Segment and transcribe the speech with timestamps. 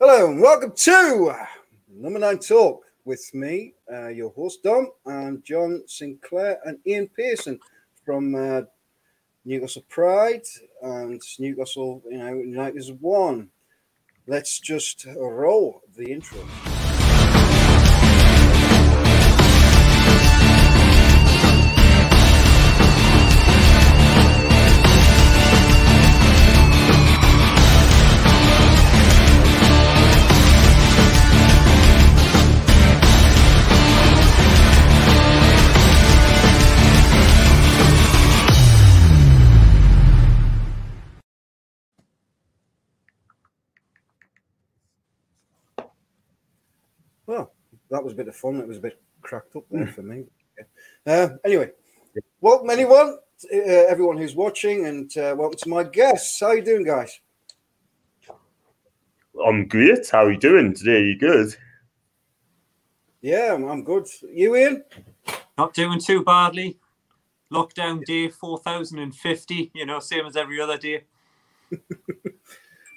[0.00, 1.34] Hello and welcome to
[1.88, 7.58] Number Nine Talk with me, uh, your host Dom, and John Sinclair and Ian Pearson
[8.04, 8.62] from uh,
[9.44, 10.44] Newcastle Pride
[10.82, 13.50] and Newcastle, you know, United as one.
[14.26, 16.40] Let's just roll the intro.
[47.90, 48.56] That was a bit of fun.
[48.56, 50.24] It was a bit cracked up there for me.
[51.06, 51.70] Uh, anyway,
[52.40, 53.18] welcome anyone,
[53.52, 56.40] uh, everyone who's watching, and uh, welcome to my guests.
[56.40, 57.20] How you doing, guys?
[59.46, 60.08] I'm great.
[60.10, 61.02] How are you doing today?
[61.02, 61.56] You good?
[63.22, 64.06] Yeah, I'm, I'm good.
[64.30, 64.84] You, Ian?
[65.56, 66.78] Not doing too badly.
[67.52, 71.04] Lockdown day 4050, you know, same as every other day.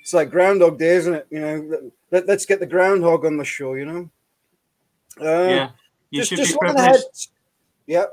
[0.03, 1.27] It's like Groundhog Day, isn't it?
[1.29, 1.79] You know,
[2.11, 3.75] let, let, us get the groundhog on the show.
[3.75, 4.09] You know.
[5.19, 5.69] Uh, yeah,
[6.09, 7.29] you just, should just be privileged.
[7.85, 8.05] Yeah.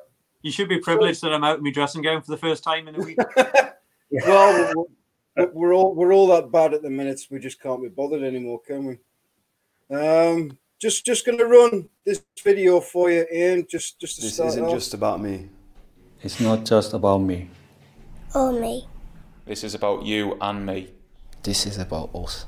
[0.43, 2.89] You should be privileged that I'm out in my dressing gown for the first time
[2.89, 3.19] in a week.
[4.27, 4.75] well,
[5.37, 7.21] we're, we're all we're all that bad at the minute.
[7.31, 8.99] We just can't be bothered anymore, can we?
[9.95, 13.67] Um, just just going to run this video for you, Ian.
[13.69, 14.73] Just just to This start isn't off.
[14.73, 15.51] just about me.
[16.23, 17.51] It's not just about me.
[18.35, 18.87] or me.
[19.47, 20.93] This is about you and me.
[21.43, 22.47] This is about us.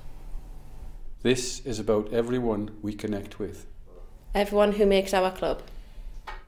[1.23, 3.67] This is about everyone we connect with.
[4.35, 5.63] Everyone who makes our club.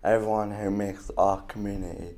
[0.03, 2.17] Everyone who makes our community.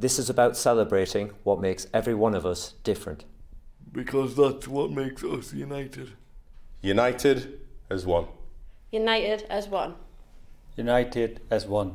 [0.00, 3.24] This is about celebrating what makes every one of us different.
[3.92, 6.14] Because that's what makes us united.
[6.82, 8.26] United as one.
[8.90, 9.94] United as one.
[10.76, 11.94] United as one.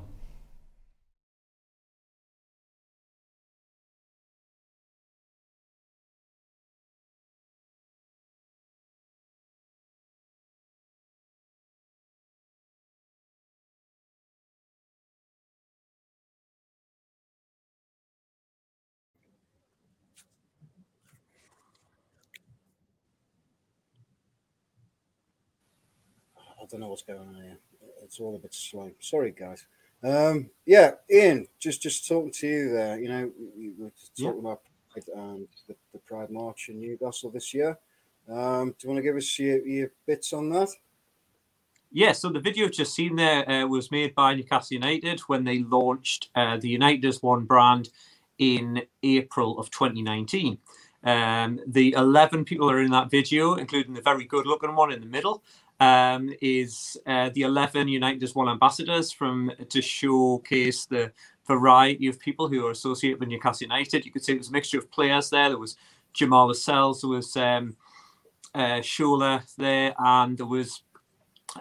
[26.71, 27.57] Don't know what's going on here.
[28.03, 28.91] It's all a bit slow.
[28.99, 29.65] Sorry, guys.
[30.03, 32.99] Um, yeah, Ian, just just talking to you there.
[32.99, 34.27] You know, we were just Yeah.
[34.27, 34.61] talking about
[34.91, 37.77] Pride and the, the Pride March in Newcastle this year.
[38.27, 40.69] Um, do you want to give us your, your bits on that?
[41.91, 45.59] Yeah, so the video just seen there uh, was made by Newcastle United when they
[45.59, 47.89] launched uh, the United as One brand
[48.37, 50.57] in April of 2019.
[51.03, 55.01] Um, the 11 people are in that video, including the very good looking one in
[55.01, 55.43] the middle,
[55.81, 61.11] um, is uh, the 11 United as One ambassadors from to showcase the
[61.47, 64.05] variety of people who are associated with Newcastle United.
[64.05, 65.49] You could see it was a mixture of players there.
[65.49, 65.77] There was
[66.13, 67.75] Jamal Lascelles, there was um,
[68.53, 70.83] uh, Shola there, and there was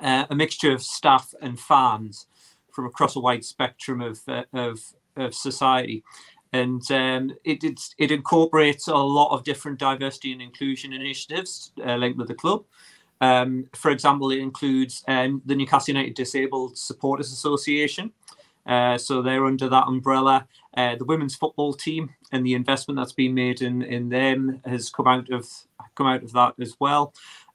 [0.02, 2.26] uh, a mixture of staff and fans
[2.72, 4.80] from across a wide spectrum of uh, of,
[5.16, 6.04] of society,
[6.52, 11.96] and um, it, it it incorporates a lot of different diversity and inclusion initiatives uh,
[11.96, 12.64] linked with the club.
[13.20, 18.12] Um, for example, it includes um, the Newcastle United Disabled Supporters Association.
[18.66, 20.46] Uh, so they're under that umbrella.
[20.76, 24.90] Uh, the women's football team and the investment that's been made in in them has
[24.90, 25.48] come out of
[25.94, 27.12] come out of that as well.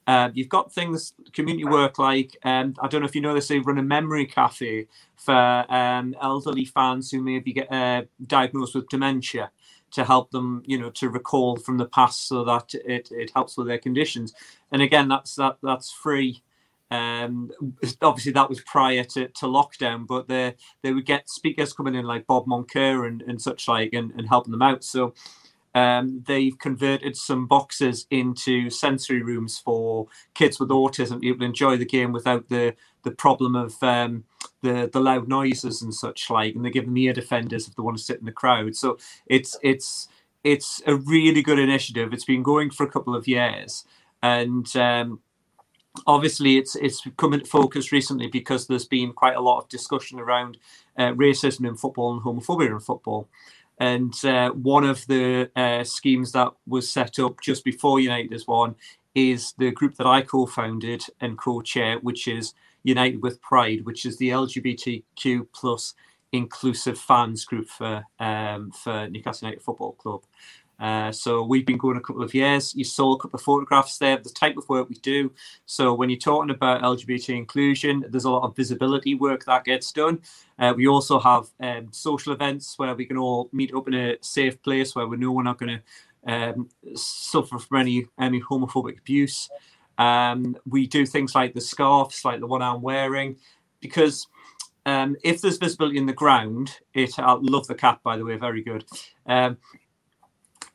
[0.07, 3.47] Uh, you've got things community work like um, I don't know if you know this.
[3.47, 8.89] They run a memory cafe for um, elderly fans who maybe get uh, diagnosed with
[8.89, 9.51] dementia
[9.95, 13.57] to help them, you know, to recall from the past so that it, it helps
[13.57, 14.33] with their conditions.
[14.71, 16.43] And again, that's that that's free.
[16.91, 17.51] Um,
[18.01, 22.05] obviously, that was prior to, to lockdown, but they they would get speakers coming in
[22.05, 24.83] like Bob Moncur and, and such like and, and helping them out.
[24.83, 25.13] So
[25.75, 31.39] um, they've converted some boxes into sensory rooms for kids with autism to be able
[31.39, 32.75] to enjoy the game without the
[33.05, 34.25] the problem of um,
[34.61, 36.55] the the loud noises and such like.
[36.55, 38.75] And they give them ear defenders if they want to sit in the crowd.
[38.75, 38.97] So
[39.27, 40.09] it's it's
[40.43, 42.11] it's a really good initiative.
[42.11, 43.85] It's been going for a couple of years,
[44.21, 45.19] and um,
[46.05, 50.19] obviously it's it's come into focus recently because there's been quite a lot of discussion
[50.19, 50.57] around
[50.97, 53.29] uh, racism in football and homophobia in football.
[53.77, 58.47] And uh, one of the uh, schemes that was set up just before United as
[58.47, 58.75] one
[59.15, 62.53] is the group that I co-founded and co-chair, which is
[62.85, 65.93] United with Pride, which is the LGBTQ plus
[66.31, 70.23] inclusive fans group for um, for Newcastle United Football Club.
[70.79, 72.75] Uh, so we've been going a couple of years.
[72.75, 75.31] You saw a couple of photographs there the type of work we do.
[75.65, 79.91] So when you're talking about LGBT inclusion, there's a lot of visibility work that gets
[79.91, 80.19] done.
[80.59, 84.17] Uh, we also have um, social events where we can all meet up in a
[84.21, 85.83] safe place where we know we're not going to
[86.27, 89.49] um, suffer from any any homophobic abuse.
[89.97, 93.37] Um, we do things like the scarves, like the one I'm wearing,
[93.81, 94.27] because
[94.85, 97.17] um, if there's visibility in the ground, it.
[97.19, 98.85] I love the cap, by the way, very good.
[99.25, 99.57] Um,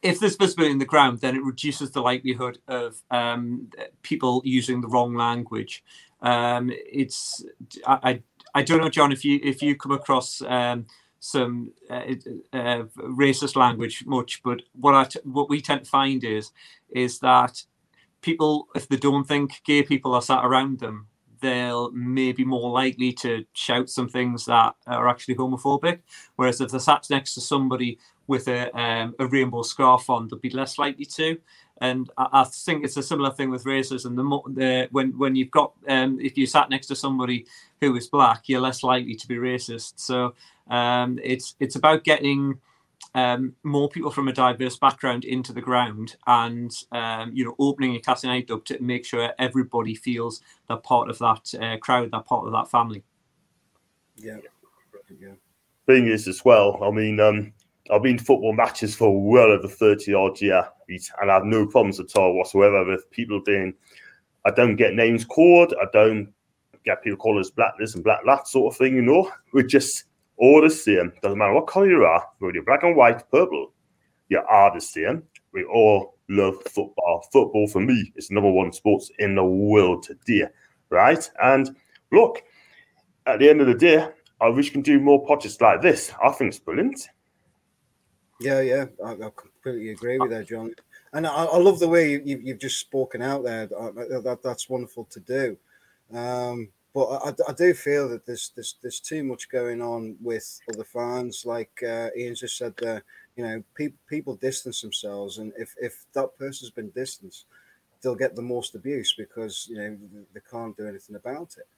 [0.02, 3.68] if there's visibility in the ground, then it reduces the likelihood of um,
[4.02, 5.84] people using the wrong language.
[6.22, 7.44] Um, it's
[7.86, 8.22] I, I,
[8.54, 10.86] I don't know, John, if you if you come across um,
[11.20, 12.02] some uh,
[12.52, 16.52] uh, racist language much, but what I t- what we tend to find is
[16.90, 17.62] is that
[18.20, 21.06] people, if they don't think gay people are sat around them,
[21.40, 26.00] they'll maybe more likely to shout some things that are actually homophobic.
[26.36, 30.38] Whereas if they're sat next to somebody with a, um, a rainbow scarf on, they'll
[30.38, 31.38] be less likely to.
[31.82, 34.14] And I, think it's a similar thing with racism.
[34.14, 37.46] The, mo- the when when you've got um, if you sat next to somebody
[37.80, 39.94] who is black, you're less likely to be racist.
[39.96, 40.34] So
[40.68, 42.60] um, it's it's about getting
[43.14, 47.96] um, more people from a diverse background into the ground and um, you know opening
[47.96, 52.10] a Castle United up to make sure everybody feels they're part of that uh, crowd,
[52.12, 53.02] they're part of that family.
[54.16, 54.36] Yeah.
[55.18, 55.32] yeah.
[55.86, 57.52] Thing is, as well, I mean, um,
[57.90, 60.64] I've been to football matches for well over 30 odd years
[61.20, 63.74] and I have no problems at all whatsoever with people being,
[64.44, 66.32] I don't get names called, I don't
[66.84, 69.30] get people calling us black this and black that sort of thing, you know.
[69.52, 70.04] We're just
[70.40, 71.12] all the same.
[71.22, 73.72] Doesn't matter what color you are, whether you're black and white, purple,
[74.28, 75.22] you are the same.
[75.52, 77.26] We all love football.
[77.32, 80.46] Football for me is number one sports in the world today,
[80.88, 81.30] right?
[81.42, 81.76] And
[82.10, 82.42] look,
[83.26, 84.08] at the end of the day,
[84.40, 86.12] I wish we can do more podcasts like this.
[86.24, 87.08] I think it's brilliant.
[88.40, 90.72] Yeah, yeah, I, I completely agree with that, John.
[91.12, 93.66] And I, I love the way you, have just spoken out there.
[93.66, 95.58] That, that, that's wonderful to do.
[96.16, 100.60] Um, but I, I, do feel that there's, there's there's too much going on with
[100.72, 101.44] other fans.
[101.46, 103.04] Like uh, Ian just said, there,
[103.36, 107.46] you know, people people distance themselves, and if if that person's been distanced,
[108.02, 109.96] they'll get the most abuse because you know
[110.34, 111.68] they can't do anything about it.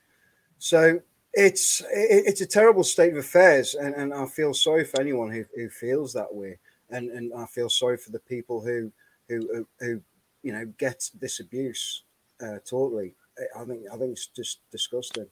[0.59, 1.01] So
[1.35, 5.45] it's it's a terrible state of affairs, and, and I feel sorry for anyone who,
[5.55, 6.59] who feels that way,
[6.91, 8.93] and and I feel sorry for the people who
[9.29, 10.01] who who,
[10.43, 12.05] you know get this abuse
[12.43, 13.15] uh, totally.
[13.59, 15.27] I think I think it's just disgusting.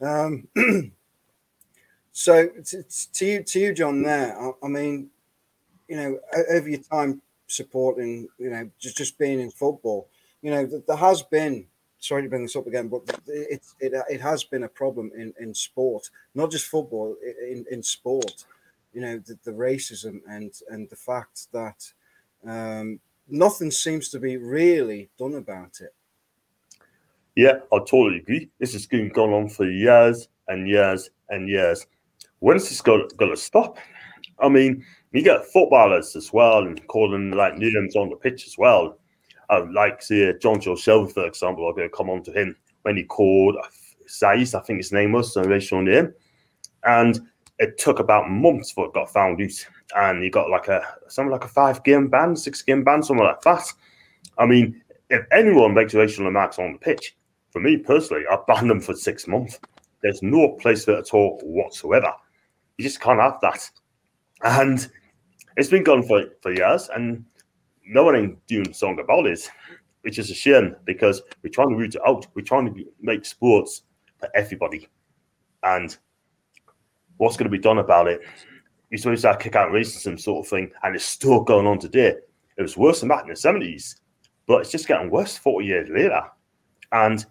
[0.00, 0.48] Um,
[2.12, 2.82] so to,
[3.12, 4.02] to, you, to you, John.
[4.02, 5.10] There, I, I, mean,
[5.88, 6.18] you know,
[6.50, 10.08] over your time supporting, you know, just just being in football,
[10.42, 11.66] you know, there has been.
[12.02, 15.34] Sorry to bring this up again, but it it, it has been a problem in,
[15.38, 17.14] in sport, not just football,
[17.46, 18.46] in, in sport.
[18.94, 21.92] You know, the, the racism and and the fact that
[22.46, 25.94] um, nothing seems to be really done about it.
[27.36, 28.50] Yeah, I totally agree.
[28.58, 31.86] This has been going on for years and years and years.
[32.40, 33.78] When's this going to stop?
[34.38, 38.56] I mean, you get footballers as well and calling like names on the pitch as
[38.58, 38.98] well.
[39.48, 42.96] Uh, like, say, Jonjo Shelvey, for example, I'm going to come on to him when
[42.96, 43.56] he called
[44.08, 46.12] Saiss, I think his name was, a racial name.
[46.84, 47.20] And
[47.58, 49.66] it took about months for it got found out.
[49.96, 53.24] And he got like a something like a five game ban, six game ban, something
[53.24, 53.72] like that.
[54.38, 54.80] I mean,
[55.10, 57.16] if anyone makes racial remarks on the pitch,
[57.50, 59.58] for me personally, I banned them for six months.
[60.02, 62.12] There's no place for it at all whatsoever.
[62.78, 63.70] You just can't have that.
[64.42, 64.90] And
[65.56, 67.24] it's been gone for, for years, and
[67.86, 69.40] no one ain't doing something about it,
[70.02, 72.26] which is a shame because we're trying to root it out.
[72.34, 73.82] We're trying to make sports
[74.18, 74.88] for everybody.
[75.62, 75.96] And
[77.18, 78.20] what's going to be done about it?
[78.90, 82.14] You're supposed to kick out racism sort of thing, and it's still going on today.
[82.56, 83.96] It was worse than that in the 70s,
[84.46, 86.22] but it's just getting worse 40 years later.
[86.92, 87.24] And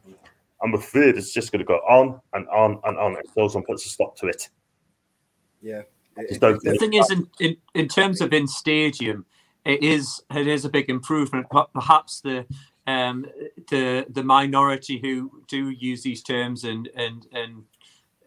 [0.62, 3.86] I'm afraid it's just going to go on and on and on until someone puts
[3.86, 4.50] a stop to it.
[5.62, 5.82] Yeah.
[6.16, 9.26] the thing is, in, in, in terms of in stadium,
[9.66, 11.48] it is it is a big improvement.
[11.74, 12.46] Perhaps the
[12.88, 13.26] um,
[13.70, 17.64] the the minority who do use these terms and and and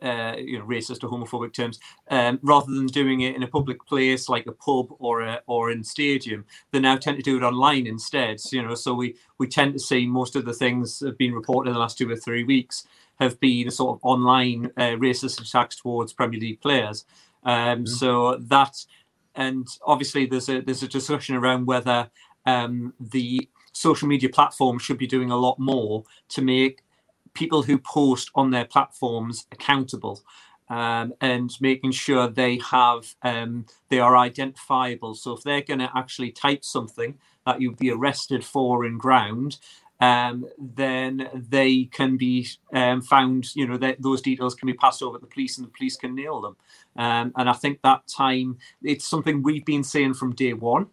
[0.02, 1.78] uh, you know, racist or homophobic terms,
[2.10, 5.70] um, rather than doing it in a public place like a pub or a, or
[5.70, 8.40] in stadium, they now tend to do it online instead.
[8.50, 11.34] You know, so we we tend to see most of the things that have been
[11.34, 12.86] reported in the last two or three weeks
[13.20, 17.04] have been sort of online uh, racist attacks towards Premier League players.
[17.44, 17.86] Um, mm-hmm.
[17.86, 18.84] So that,
[19.34, 22.10] and obviously there's a there's a discussion around whether
[22.46, 26.82] um, the social media platforms should be doing a lot more to make
[27.34, 30.22] people who post on their platforms accountable.
[30.68, 35.14] um, and making sure they have um, they are identifiable.
[35.14, 39.58] So if they're going to actually type something that you'd be arrested for in ground,
[40.00, 43.54] um, then they can be um, found.
[43.54, 45.96] You know, that those details can be passed over to the police, and the police
[45.96, 46.56] can nail them.
[46.96, 50.86] Um, and I think that time it's something we've been saying from day one.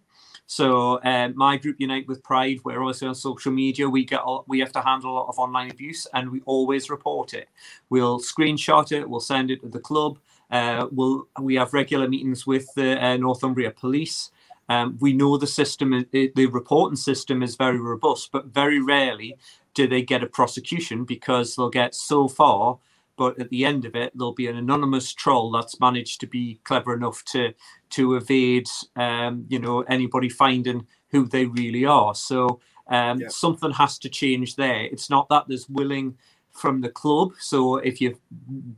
[0.49, 3.87] So um, my group Unite with Pride, we're also on social media.
[3.87, 7.35] We get we have to handle a lot of online abuse, and we always report
[7.35, 7.49] it.
[7.91, 9.07] We'll screenshot it.
[9.07, 10.17] We'll send it to the club.
[10.49, 14.31] Uh, we'll we have regular meetings with the uh, Northumbria Police.
[14.69, 19.37] Um, we know the system, the reporting system is very robust, but very rarely
[19.75, 22.79] do they get a prosecution because they'll get so far
[23.19, 26.61] but at the end of it, there'll be an anonymous troll that's managed to be
[26.63, 27.53] clever enough to
[27.89, 32.15] to evade, um, you know, anybody finding who they really are.
[32.15, 33.27] So um, yeah.
[33.27, 34.85] something has to change there.
[34.85, 36.17] It's not that there's willing
[36.51, 37.33] from the club.
[37.39, 38.19] So if you've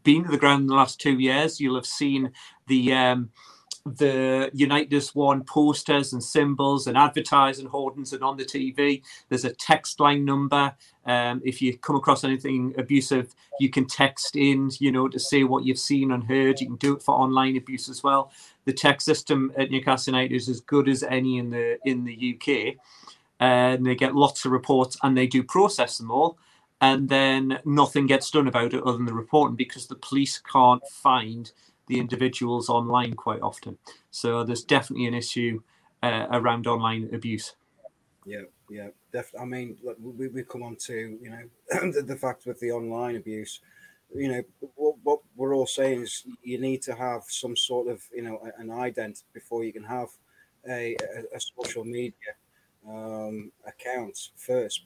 [0.03, 2.31] been to the ground in the last two years, you'll have seen
[2.65, 3.29] the um,
[3.85, 9.01] the Unite As One posters and symbols and advertising hoardings and on the TV.
[9.29, 10.73] There's a text line number.
[11.05, 15.43] Um, if you come across anything abusive, you can text in, you know, to say
[15.43, 16.61] what you've seen and heard.
[16.61, 18.31] You can do it for online abuse as well.
[18.65, 22.35] The text system at Newcastle United is as good as any in the in the
[22.35, 22.75] UK,
[23.39, 26.37] and they get lots of reports and they do process them all.
[26.81, 30.81] And then nothing gets done about it other than the reporting because the police can't
[30.87, 31.51] find
[31.91, 33.77] the individuals online quite often.
[34.11, 35.61] So there's definitely an issue
[36.01, 37.53] uh, around online abuse.
[38.25, 39.39] Yeah, yeah, definitely.
[39.41, 41.43] I mean, look, we, we come on to you know
[41.91, 43.59] the, the fact with the online abuse.
[44.13, 44.43] You know,
[44.75, 48.39] what, what we're all saying is you need to have some sort of you know
[48.57, 50.07] an ident before you can have
[50.69, 52.33] a, a, a social media
[52.87, 54.81] um, account first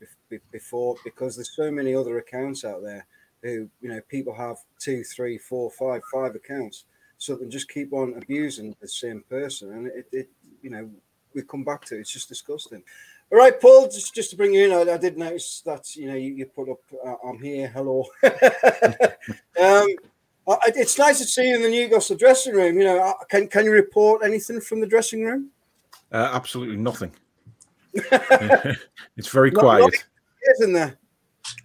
[0.52, 3.06] before because there's so many other accounts out there
[3.44, 6.86] who you know people have two, three, four, five, five accounts
[7.18, 10.30] so they just keep on abusing the same person, and it, it
[10.62, 10.90] you know,
[11.34, 12.02] we come back to it.
[12.02, 12.84] It's just disgusting.
[13.32, 16.08] All right, Paul, just, just to bring you in, I, I did notice that you
[16.08, 19.88] know you, you put up, uh, "I'm here, hello." um,
[20.48, 22.78] I, it's nice to see you in the Newcastle dressing room.
[22.78, 25.50] You know, uh, can can you report anything from the dressing room?
[26.12, 27.12] Uh, absolutely nothing.
[27.94, 30.06] it's very quiet.
[30.60, 30.98] Isn't there?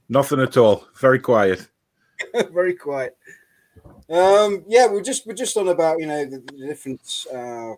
[0.09, 0.87] Nothing at all.
[0.97, 1.69] Very quiet.
[2.53, 3.17] very quiet.
[4.09, 7.75] Um, yeah, we're just we're just on about you know the, the different uh,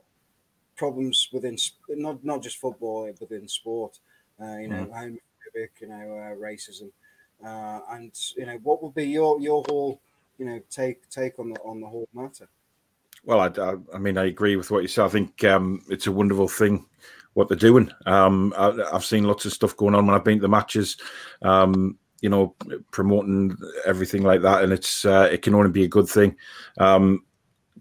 [0.76, 1.56] problems within
[1.90, 3.99] not not just football but within sport.
[4.40, 4.90] Uh, you know, mm.
[4.90, 6.90] homophobic, you know, uh, racism,
[7.44, 10.00] uh, and you know what would be your your whole
[10.38, 12.49] you know take take on the on the whole matter.
[13.25, 15.04] Well, I, I, I mean, I agree with what you said.
[15.04, 16.87] I think um, it's a wonderful thing
[17.34, 17.90] what they're doing.
[18.06, 20.96] Um, I, have seen lots of stuff going on when I've been to the matches.
[21.40, 22.55] Um, you know,
[22.93, 26.37] promoting everything like that, and it's uh, it can only be a good thing.
[26.79, 27.25] Um,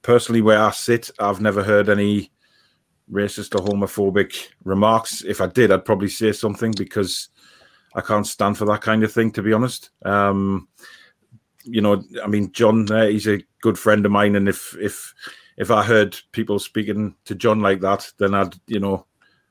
[0.01, 2.31] personally, where I sit, I've never heard any
[3.09, 5.23] racist or homophobic remarks.
[5.23, 7.29] If I did, I'd probably say something because
[7.93, 9.31] I can't stand for that kind of thing.
[9.33, 10.67] To be honest, um,
[11.63, 15.13] you know, I mean, John, uh, he's a good friend of mine, and if if
[15.57, 19.05] if I heard people speaking to John like that, then I'd you know,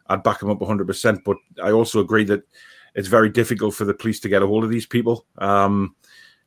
[0.09, 0.85] I'd back him up 100.
[0.85, 2.43] percent But I also agree that
[2.95, 5.27] it's very difficult for the police to get a hold of these people.
[5.39, 5.95] Um,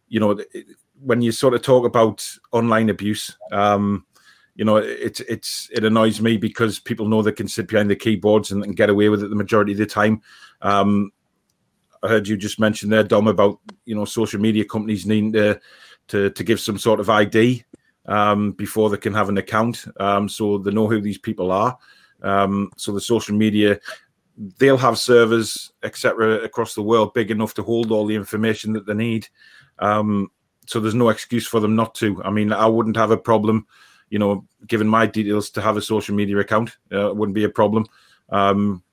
[0.08, 0.40] you know,
[1.02, 4.06] when you sort of talk about online abuse, um,
[4.56, 7.96] you know, it's it's it annoys me because people know they can sit behind the
[7.96, 10.22] keyboards and, and get away with it the majority of the time.
[10.62, 11.12] Um,
[12.04, 15.60] I heard you just mention there, Dom, about you know social media companies needing to
[16.10, 17.64] to, to give some sort of ID
[18.08, 21.78] um, before they can have an account, um, so they know who these people are.
[22.22, 23.80] Um, so the social media
[24.38, 28.86] they'll have servers, etc., across the world big enough to hold all the information that
[28.86, 29.28] they need.
[29.80, 30.32] Um,
[30.66, 32.22] so there's no excuse for them not to.
[32.24, 33.68] I mean, I wouldn't have a problem,
[34.10, 36.78] you know, giving my details to have a social media account.
[36.92, 37.86] Uh, it wouldn't be a problem.
[38.30, 38.84] Um,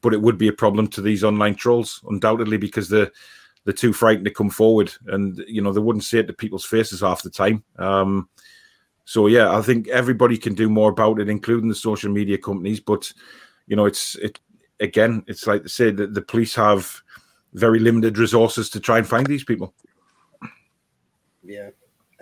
[0.00, 3.10] but it would be a problem to these online trolls, undoubtedly, because they're
[3.64, 6.64] they're too frightened to come forward, and you know they wouldn't say it to people's
[6.64, 7.62] faces half the time.
[7.78, 8.28] Um,
[9.04, 12.80] so yeah, I think everybody can do more about it, including the social media companies.
[12.80, 13.12] But
[13.66, 14.38] you know, it's it
[14.80, 17.02] again, it's like to say that the police have
[17.52, 19.74] very limited resources to try and find these people.
[21.42, 21.70] Yeah,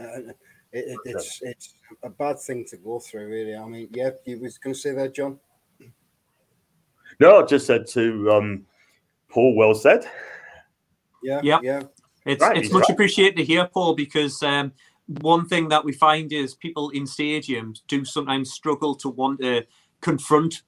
[0.01, 0.33] uh,
[0.73, 3.57] it, it's it's a bad thing to go through, really.
[3.57, 5.39] I mean, yeah, you was going to say that, John.
[7.21, 8.67] No, I just said to um,
[9.29, 9.57] Paul.
[9.57, 10.09] Well said.
[11.23, 11.83] Yeah, yeah, yeah.
[12.25, 12.91] It's right, it's much right.
[12.91, 14.73] appreciated to hear, Paul, because um,
[15.07, 19.67] one thing that we find is people in stadiums do sometimes struggle to want to
[20.01, 20.63] confront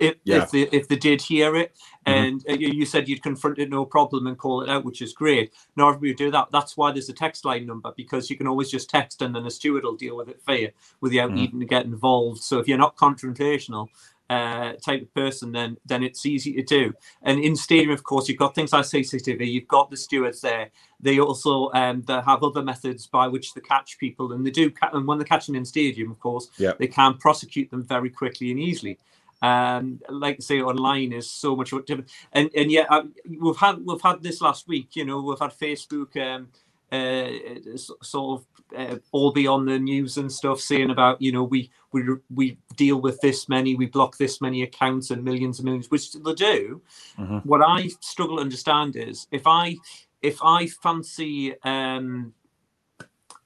[0.00, 0.42] if Yeah.
[0.42, 1.76] if they if they did hear it,
[2.06, 2.12] Mhm.
[2.14, 5.02] and uh, you you said you'd confront it no problem and call it out, which
[5.02, 5.52] is great.
[5.76, 6.48] Not everybody do that.
[6.50, 9.46] That's why there's a text line number because you can always just text and then
[9.46, 11.34] a steward will deal with it for you without Mhm.
[11.34, 12.42] needing to get involved.
[12.42, 13.88] So if you're not confrontational
[14.30, 16.92] uh, type of person, then then it's easy to do.
[17.20, 19.44] And in stadium, of course, you've got things like CCTV.
[19.44, 20.70] You've got the stewards there.
[21.00, 24.70] They also um, they have other methods by which they catch people, and they do.
[24.70, 26.74] Ca- and when they're catching in stadium, of course, Yeah.
[26.78, 28.98] they can prosecute them very quickly and easily.
[29.42, 32.10] Um, like I say, online is so much different.
[32.32, 33.04] And and yet uh,
[33.40, 34.96] we've had we've had this last week.
[34.96, 36.16] You know, we've had Facebook.
[36.16, 36.48] Um,
[36.92, 37.30] uh,
[38.02, 41.70] sort of uh, all be on the news and stuff saying about you know we
[41.92, 42.02] we
[42.34, 46.12] we deal with this many we block this many accounts and millions and millions which
[46.12, 46.82] they do
[47.16, 47.46] Mhm.
[47.46, 49.76] what i struggle to understand is if i
[50.20, 52.34] if i fancy um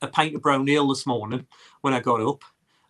[0.01, 1.47] a pint of brown ale this morning
[1.83, 2.43] when i got up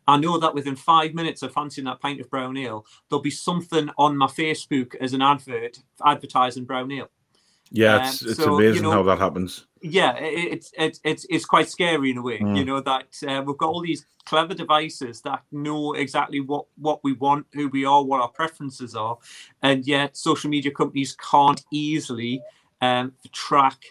[0.07, 3.31] I know that within five minutes of fancying that pint of brown ale, there'll be
[3.31, 7.09] something on my Facebook as an advert advertising brown ale.
[7.71, 9.67] Yeah, Um, it's, it's so, you amazing know, how that happens.
[9.81, 12.39] yeah, it, it's it's it's it's quite scary in a way.
[12.39, 12.57] Mm.
[12.59, 17.01] You know that uh, we've got all these clever devices that know exactly what what
[17.03, 19.17] we want, who we are, what our preferences are,
[19.63, 22.43] and yet social media companies can't easily
[22.81, 23.83] um, track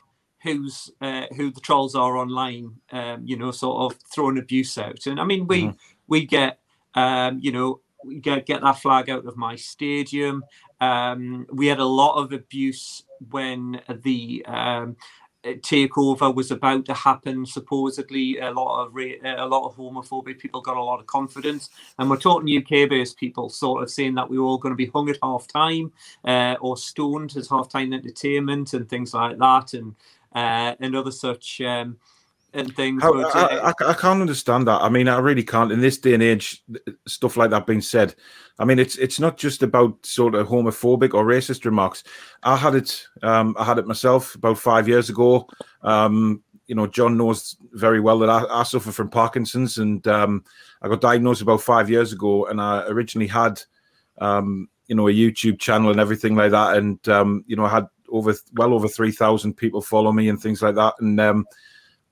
[0.43, 2.75] who's uh, who the trolls are online.
[2.91, 5.07] Um, you know, sort of throwing abuse out.
[5.07, 5.77] And I mean, we Mhm.
[6.07, 6.59] We get
[6.95, 7.81] um, you know
[8.21, 10.43] get get that flag out of my stadium.
[10.81, 14.97] Um, we had a lot of abuse when the um,
[15.43, 17.45] takeover was about to happen.
[17.45, 21.69] Supposedly, a lot of a lot of homophobic people got a lot of confidence,
[21.99, 24.87] and we're talking UK-based people, sort of saying that we were all going to be
[24.87, 25.91] hung at half time
[26.25, 29.95] uh, or stoned as half time entertainment and things like that, and
[30.35, 31.97] uh, and other such um,
[32.53, 33.01] and things.
[33.01, 34.81] How, I, I, I can't understand that.
[34.81, 35.71] I mean, I really can't.
[35.71, 36.63] In this day and age,
[37.07, 38.15] stuff like that being said,
[38.59, 42.03] I mean, it's it's not just about sort of homophobic or racist remarks.
[42.43, 45.47] I had it, um, I had it myself about five years ago.
[45.81, 50.43] Um, you know, John knows very well that I, I suffer from Parkinson's, and um,
[50.81, 52.45] I got diagnosed about five years ago.
[52.45, 53.61] And I originally had,
[54.19, 57.69] um, you know, a YouTube channel and everything like that, and um, you know, I
[57.69, 61.45] had over well over three thousand people follow me and things like that, and um,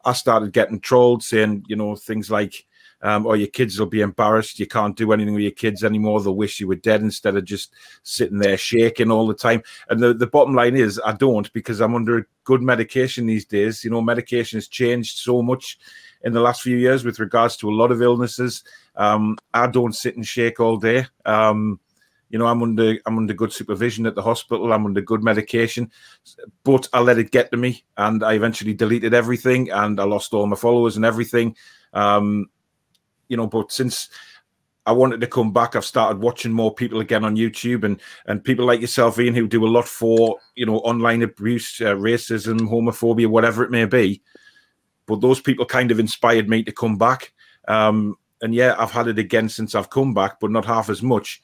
[0.05, 2.65] I started getting trolled saying, you know, things like,
[3.01, 4.59] um, "Oh, your kids will be embarrassed.
[4.59, 6.21] You can't do anything with your kids anymore.
[6.21, 9.99] They'll wish you were dead instead of just sitting there shaking all the time." And
[9.99, 13.83] the, the bottom line is, I don't because I'm under good medication these days.
[13.83, 15.79] You know, medication has changed so much
[16.23, 18.63] in the last few years with regards to a lot of illnesses.
[18.95, 21.07] Um, I don't sit and shake all day.
[21.25, 21.79] Um,
[22.31, 24.71] you know, I'm under I'm under good supervision at the hospital.
[24.71, 25.91] I'm under good medication,
[26.63, 30.33] but I let it get to me, and I eventually deleted everything, and I lost
[30.33, 31.55] all my followers and everything.
[31.93, 32.49] Um,
[33.27, 34.09] you know, but since
[34.85, 38.43] I wanted to come back, I've started watching more people again on YouTube, and and
[38.43, 42.61] people like yourself, Ian, who do a lot for you know online abuse, uh, racism,
[42.61, 44.21] homophobia, whatever it may be.
[45.05, 47.33] But those people kind of inspired me to come back.
[47.67, 51.03] Um, and yeah, I've had it again since I've come back, but not half as
[51.03, 51.41] much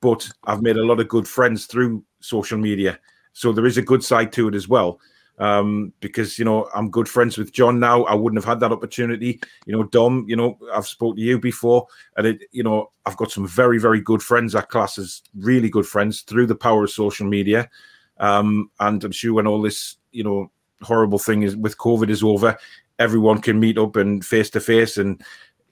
[0.00, 2.98] but I've made a lot of good friends through social media.
[3.32, 5.00] So there is a good side to it as well.
[5.38, 8.04] Um, because you know I'm good friends with John now.
[8.04, 9.40] I wouldn't have had that opportunity.
[9.64, 10.26] You know, Dom.
[10.28, 11.86] You know, I've spoke to you before,
[12.18, 12.42] and it.
[12.52, 14.52] You know, I've got some very, very good friends.
[14.52, 17.70] That class is really good friends through the power of social media.
[18.18, 20.50] Um, and I'm sure when all this, you know,
[20.82, 22.58] horrible thing is with COVID is over,
[22.98, 25.22] everyone can meet up and face to face, and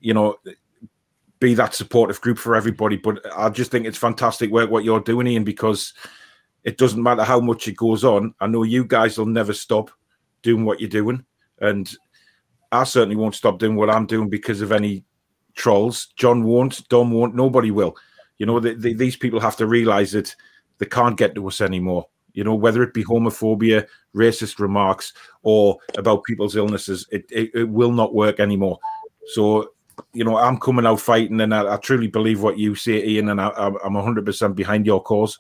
[0.01, 0.37] you know,
[1.41, 2.97] be that supportive group for everybody.
[2.97, 5.95] But I just think it's fantastic work what you're doing, Ian, because
[6.65, 8.35] it doesn't matter how much it goes on.
[8.41, 9.91] I know you guys will never stop
[10.43, 11.25] doing what you're doing,
[11.61, 11.93] and
[12.73, 15.05] I certainly won't stop doing what I'm doing because of any
[15.55, 16.09] trolls.
[16.17, 17.97] John won't, Dom won't, nobody will.
[18.39, 20.35] You know, the, the, these people have to realize that
[20.79, 22.07] they can't get to us anymore.
[22.35, 27.69] You know, whether it be homophobia, racist remarks, or about people's illnesses, it, it, it
[27.69, 28.79] will not work anymore.
[29.29, 29.73] So
[30.13, 33.29] you know, I'm coming out fighting, and I, I truly believe what you say, Ian,
[33.29, 35.39] and I, I'm 100 percent behind your cause.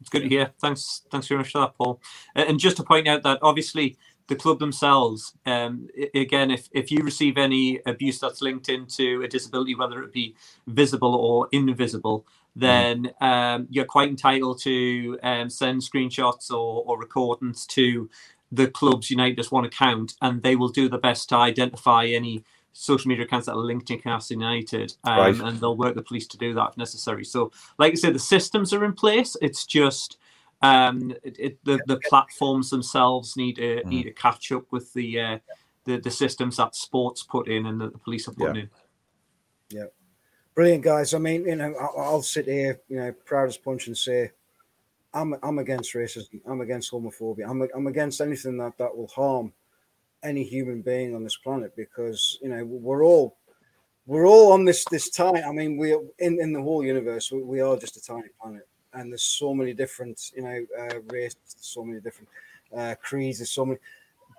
[0.00, 0.50] It's good to hear.
[0.60, 2.00] Thanks, thanks very much for that, Paul.
[2.34, 3.96] And just to point out that obviously
[4.26, 9.28] the club themselves, um, again, if if you receive any abuse that's linked into a
[9.28, 10.34] disability, whether it be
[10.66, 17.64] visible or invisible, then um, you're quite entitled to um, send screenshots or, or recordings
[17.66, 18.10] to
[18.50, 23.08] the club's United One account, and they will do the best to identify any social
[23.08, 25.40] media accounts that are linked to Newcastle United, um, Right.
[25.40, 27.24] and they'll work the police to do that if necessary.
[27.24, 29.36] So, like I said, the systems are in place.
[29.42, 30.18] It's just
[30.62, 35.20] um, it, it, the the platforms themselves need to need to catch up with the
[35.20, 35.38] uh,
[35.84, 38.70] the the systems that sports put in and that the police are putting in.
[39.70, 39.86] Yeah.
[40.54, 41.14] Brilliant, guys.
[41.14, 44.30] I mean, you know, I'll, I'll sit here, you know, proud as punch and say,
[45.14, 46.40] I'm I'm against racism.
[46.46, 47.48] I'm against homophobia.
[47.48, 49.52] I'm I'm against anything that that will harm
[50.22, 53.36] any human being on this planet because you know we're all
[54.06, 55.42] we're all on this this tiny.
[55.42, 58.68] I mean, we in in the whole universe we, we are just a tiny planet,
[58.92, 62.28] and there's so many different you know uh, races, so many different
[62.76, 63.78] uh, creeds, there's so many,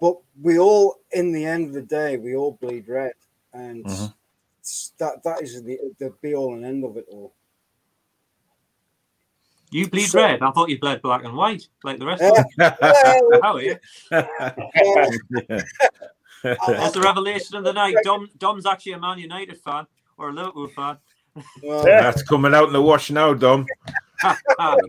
[0.02, 3.13] but we all in the end of the day we all bleed red,
[3.54, 4.13] and Mhm.
[4.98, 7.34] that that is the the be all and end of it all.
[9.73, 10.41] You bleed So- red.
[10.41, 12.45] I thought you bled black and white, like the rest Uh, of them.
[12.81, 13.77] well, How are you?
[16.43, 16.43] That's
[16.93, 17.95] the revelation of the night.
[18.03, 19.86] Dom, Dom's actually a Man United fan
[20.17, 20.97] or a Liverpool fan.
[21.62, 23.65] That's coming out in the wash now, Dom.
[24.23, 24.79] I've got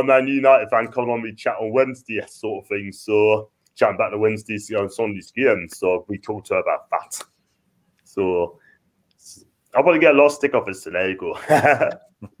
[0.00, 2.92] a Man United fan coming on me chat on Wednesday, sort of thing.
[2.92, 5.68] So chatting back to Wednesday's on Sunday's game.
[5.70, 7.24] So we talked to her about that.
[8.04, 8.58] So
[9.74, 10.82] I want to get a lot of stick off this.
[10.82, 11.34] So there you go.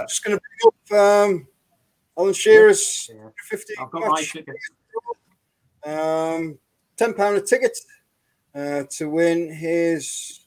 [0.00, 1.46] Just going to bring up um,
[2.18, 3.10] Alan Shearer's
[3.48, 4.56] 50 I've got my ticket.
[5.84, 6.58] Um,
[6.96, 7.76] ten pound a ticket
[8.54, 10.46] uh, to win his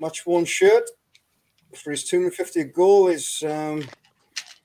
[0.00, 0.88] match one shirt
[1.76, 3.08] for his two hundred fifty goal.
[3.08, 3.84] Is um,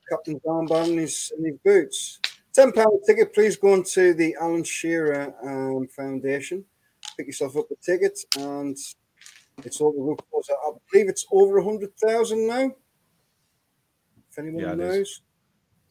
[0.10, 2.20] captain's armband and his, and his boots.
[2.54, 3.34] Ten pound a ticket.
[3.34, 6.66] Please go on to the Alan Shearer um, Foundation.
[7.16, 8.78] Pick yourself up a ticket, and
[9.66, 10.02] it's all the
[10.52, 12.72] I believe it's over a hundred thousand now.
[14.30, 15.22] If anyone Yeah, knows.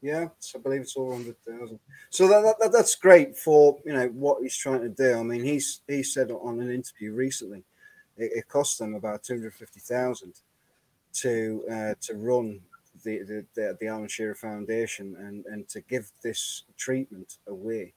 [0.03, 1.81] Yeah, so I believe it's over a hundred thousand.
[2.11, 5.19] So that, that, that that's great for you know what he's trying to do.
[5.19, 7.65] I mean, he's he said on an interview recently,
[8.17, 10.35] it, it cost them about two hundred fifty thousand
[11.15, 12.61] to uh, to run
[13.05, 17.95] the the, the the Alan Shearer Foundation and and to give this treatment away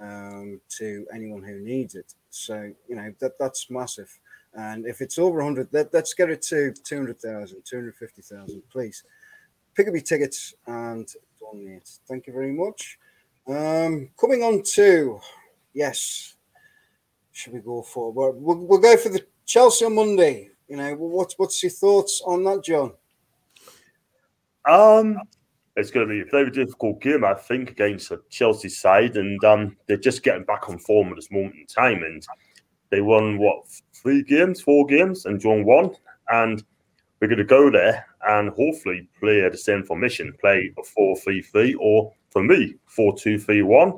[0.00, 2.14] um, to anyone who needs it.
[2.30, 4.18] So you know that that's massive.
[4.54, 9.04] And if it's over 100, let, let's get it to 200,000, 250,000, please.
[9.74, 11.08] Pick up your tickets and
[11.38, 11.88] donate.
[12.08, 12.98] Thank you very much.
[13.46, 15.20] Um, coming on to,
[15.72, 16.34] yes,
[17.32, 18.12] should we go for?
[18.12, 20.50] We'll, we'll, we'll go for the Chelsea on Monday.
[20.68, 22.92] You know, what's what's your thoughts on that, John?
[24.68, 25.18] Um,
[25.74, 29.42] it's going to be a very difficult game, I think, against the Chelsea side, and
[29.44, 32.04] um, they're just getting back on form at this moment in time.
[32.04, 32.24] And
[32.90, 33.64] they won what
[34.02, 35.94] three games, four games, and drawn one.
[36.28, 36.62] And
[37.20, 41.42] we're going to go there and hopefully play the same formation, play a 4 3
[41.42, 43.92] 3, or for me, 4 2 3 1.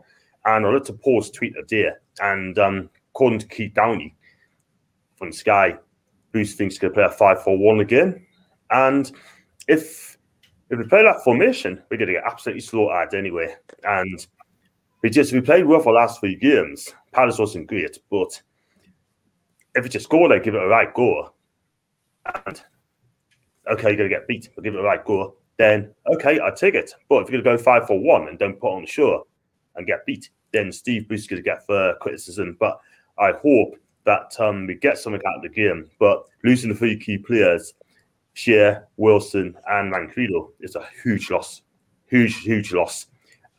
[0.44, 4.14] And I looked to post tweet a day, and um, according to Keith Downie
[5.16, 5.76] from Sky,
[6.32, 8.26] Bruce thinks he's going to play a 5 4 1 again.
[8.70, 9.10] And
[9.68, 10.18] if
[10.70, 13.54] if we play that formation, we're going to get absolutely slaughtered anyway.
[13.84, 14.26] And
[15.02, 16.88] we just we played well for the last three games.
[17.12, 18.40] Palace wasn't great, but
[19.74, 21.32] if we just go they give it a right go,
[22.46, 22.62] and
[23.70, 26.74] okay, you're to get beat, but give it a right go, then okay, I take
[26.74, 26.92] it.
[27.08, 29.26] But if you're to go five for one and don't put on the show
[29.76, 31.66] and get beat, then Steve Bruce is to get
[32.00, 32.56] criticism.
[32.58, 32.80] But
[33.18, 35.88] I hope that um, we get something out of the game.
[35.98, 37.74] But losing the three key players,
[38.34, 41.62] Schär, Wilson, and Manfredo is a huge loss.
[42.06, 43.06] Huge, huge loss.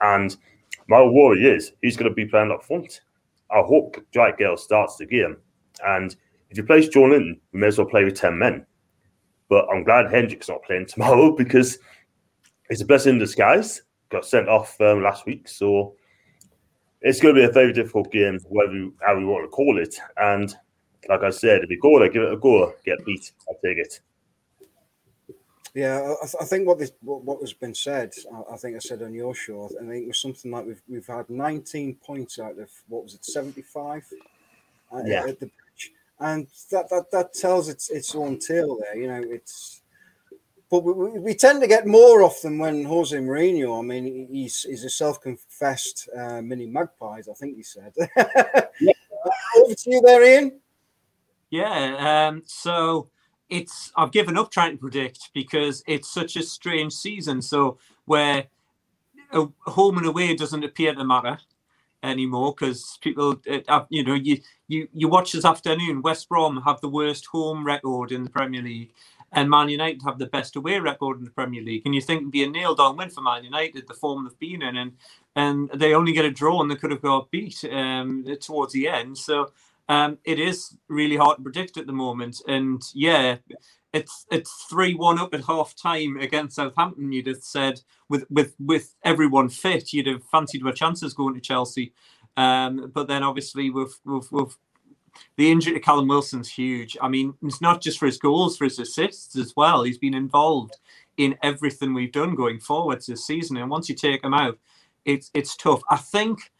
[0.01, 0.35] And
[0.87, 3.01] my worry is he's going to be playing up front.
[3.51, 5.37] I hope Dwight Gayle starts the game.
[5.85, 6.15] And
[6.49, 8.65] if you place Joelinton, we may as well play with 10 men.
[9.49, 11.79] But I'm glad Hendrick's not playing tomorrow because
[12.69, 13.81] it's a blessing in disguise.
[14.09, 15.47] Got sent off um, last week.
[15.47, 15.95] So
[17.01, 19.79] it's going to be a very difficult game, whatever you, how we want to call
[19.79, 19.95] it.
[20.17, 20.55] And
[21.09, 23.77] like I said, if you go there, give it a go, get beat, I'll take
[23.77, 23.99] it.
[25.75, 28.79] Yeah, I, I think what this what, what has been said, I, I think I
[28.79, 32.37] said on your show, I think it was something like we've we've had 19 points
[32.37, 34.05] out of what was it, 75
[34.93, 35.25] uh, Yeah.
[35.27, 35.49] at the
[36.19, 38.97] and that that that tells its its own tale there.
[38.97, 39.81] You know, it's
[40.69, 43.77] but we, we, we tend to get more often when Jose Mourinho.
[43.77, 47.27] I mean, he's he's a self-confessed uh, mini magpies.
[47.29, 47.93] I think he said.
[48.81, 48.93] yeah.
[49.57, 50.59] Over to you there, Ian.
[51.51, 52.27] Yeah.
[52.27, 53.09] Um, so
[53.49, 57.41] it's I've given up trying to predict because it's such a strange season.
[57.41, 58.45] So where
[59.31, 61.37] uh, home and away doesn't appear to matter
[62.03, 66.01] anymore because people, uh, you know, you you you watch this afternoon.
[66.01, 68.93] West Brom have the worst home record in the Premier League,
[69.31, 71.83] and Man United have the best away record in the Premier League.
[71.85, 74.39] And you think it'd be a nailed on win for Man United, the form they've
[74.39, 74.91] been in, and
[75.35, 78.87] and they only get a draw and they could have got beat um, towards the
[78.87, 79.17] end.
[79.17, 79.51] So
[79.89, 82.41] um, it is really hard to predict at the moment.
[82.47, 83.37] And yeah,
[83.93, 87.11] it's it's three one up at half time against Southampton.
[87.11, 91.41] You'd have said with with with everyone fit, you'd have fancied our chances going to
[91.41, 91.93] Chelsea.
[92.35, 94.57] Um, but then obviously we've we've, we've
[95.37, 96.97] the injury to Callum Wilson's huge.
[96.99, 99.83] I mean, it's not just for his goals, for his assists as well.
[99.83, 100.77] He's been involved
[101.17, 103.57] in everything we've done going forwards this season.
[103.57, 104.57] And once you take him out,
[105.05, 105.81] it's it's tough.
[105.91, 106.51] I think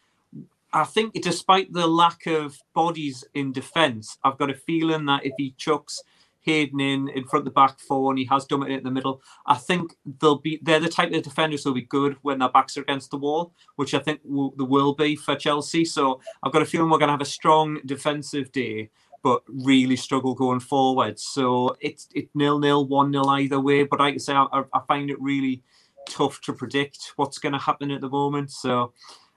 [0.72, 5.34] I think despite the lack of bodies in defence, I've got a feeling that if
[5.38, 6.02] he chucks
[6.44, 9.22] Hayden in in front of the back four and he has it in the middle,
[9.46, 12.78] I think they'll be they're the type of defenders who'll be good when their backs
[12.78, 15.86] are against the wall, which I think will, will be for Chelsea.
[15.86, 18.90] So I've got a feeling we're going to have a strong defensive day,
[19.24, 21.20] but really struggle going forward.
[21.20, 23.84] So it's it nil nil one nil either way.
[23.84, 25.64] But like I say, I, I find it really
[26.08, 28.52] tough to predict what's going to happen at the moment.
[28.52, 28.94] So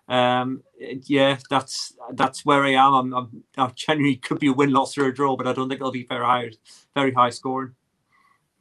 [0.09, 2.95] um, yeah, that's that's where I am.
[2.95, 5.69] I'm, I'm, I genuinely could be a win, loss, or a draw, but I don't
[5.69, 6.51] think it'll be very high,
[6.95, 7.75] very high scoring.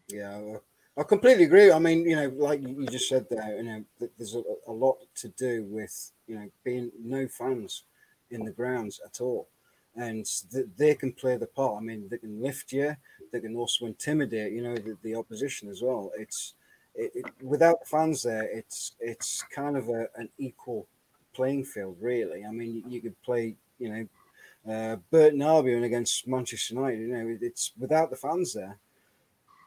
[0.07, 0.57] Yeah,
[0.97, 1.71] I completely agree.
[1.71, 3.83] I mean, you know, like you just said there, you know,
[4.17, 7.83] there's a, a lot to do with you know being no fans
[8.31, 9.47] in the grounds at all,
[9.95, 11.79] and th- they can play the part.
[11.79, 12.95] I mean, they can lift you,
[13.31, 16.11] they can also intimidate, you know, the, the opposition as well.
[16.17, 16.55] It's
[16.95, 20.87] it, it, without fans there, it's it's kind of a, an equal
[21.35, 22.45] playing field, really.
[22.45, 26.99] I mean, you, you could play, you know, uh, Burton Albion against Manchester United.
[26.99, 28.77] You know, it's without the fans there.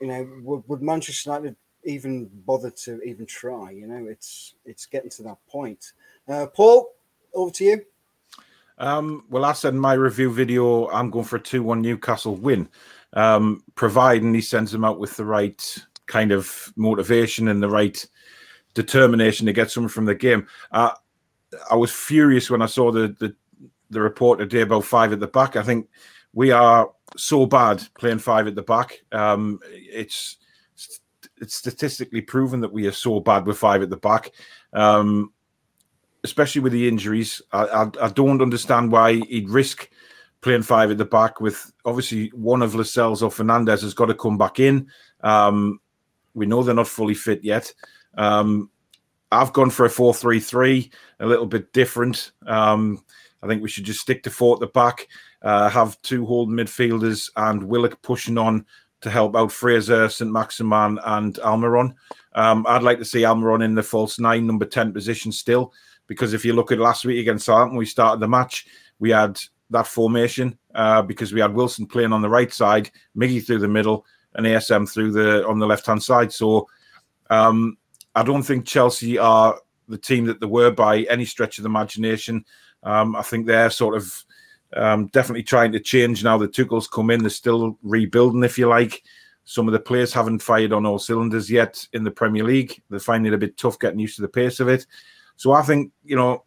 [0.00, 3.70] You know, would, would Manchester United even bother to even try?
[3.70, 5.92] You know, it's it's getting to that point.
[6.26, 6.94] Uh, Paul,
[7.34, 7.84] over to you.
[8.78, 12.36] Um, well, I said in my review video, I'm going for a 2 1 Newcastle
[12.36, 12.68] win,
[13.12, 18.06] um, providing he sends them out with the right kind of motivation and the right
[18.74, 20.46] determination to get something from the game.
[20.70, 20.92] Uh,
[21.70, 23.34] I was furious when I saw the, the
[23.90, 25.56] the report today about five at the back.
[25.56, 25.88] I think
[26.32, 29.00] we are so bad playing five at the back.
[29.12, 30.36] Um, it's
[31.40, 34.32] it's statistically proven that we are so bad with five at the back,
[34.72, 35.32] um,
[36.24, 37.40] especially with the injuries.
[37.52, 39.88] I, I, I, don't understand why he'd risk
[40.40, 44.14] playing five at the back with obviously one of Lascelles or Fernandez has got to
[44.14, 44.88] come back in.
[45.20, 45.80] Um,
[46.34, 47.72] we know they're not fully fit yet.
[48.16, 48.70] Um,
[49.30, 52.32] I've gone for a 4 3 3, a little bit different.
[52.46, 53.04] Um,
[53.42, 55.06] I think we should just stick to four at the back,
[55.42, 58.66] uh, have two holding midfielders and Willock pushing on
[59.00, 60.30] to help out Fraser, St.
[60.30, 61.94] Maximin, and Almiron.
[62.34, 65.72] Um, I'd like to see Almiron in the false nine, number 10 position still,
[66.08, 68.66] because if you look at last week against Southampton, we started the match,
[68.98, 69.38] we had
[69.70, 73.68] that formation uh, because we had Wilson playing on the right side, Miggy through the
[73.68, 76.32] middle, and ASM through the on the left hand side.
[76.32, 76.68] So
[77.30, 77.76] um,
[78.18, 81.68] I don't think Chelsea are the team that they were by any stretch of the
[81.68, 82.44] imagination.
[82.82, 84.24] Um, I think they're sort of
[84.74, 86.36] um, definitely trying to change now.
[86.36, 89.02] The Tuchel's come in; they're still rebuilding, if you like.
[89.44, 92.82] Some of the players haven't fired on all cylinders yet in the Premier League.
[92.90, 94.84] They're finding it a bit tough getting used to the pace of it.
[95.36, 96.44] So I think you know,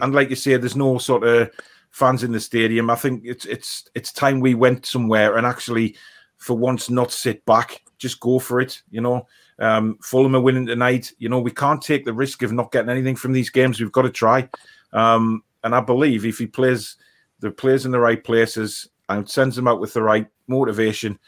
[0.00, 1.50] and like you say, there's no sort of
[1.92, 2.90] fans in the stadium.
[2.90, 5.96] I think it's it's it's time we went somewhere and actually,
[6.36, 8.82] for once, not sit back, just go for it.
[8.90, 9.26] You know,
[9.58, 11.12] um, Fulham are winning tonight.
[11.18, 13.80] You know, we can't take the risk of not getting anything from these games.
[13.80, 14.48] We've got to try.
[14.92, 16.96] Um, and I believe if he plays
[17.40, 21.18] the players in the right places and sends them out with the right motivation,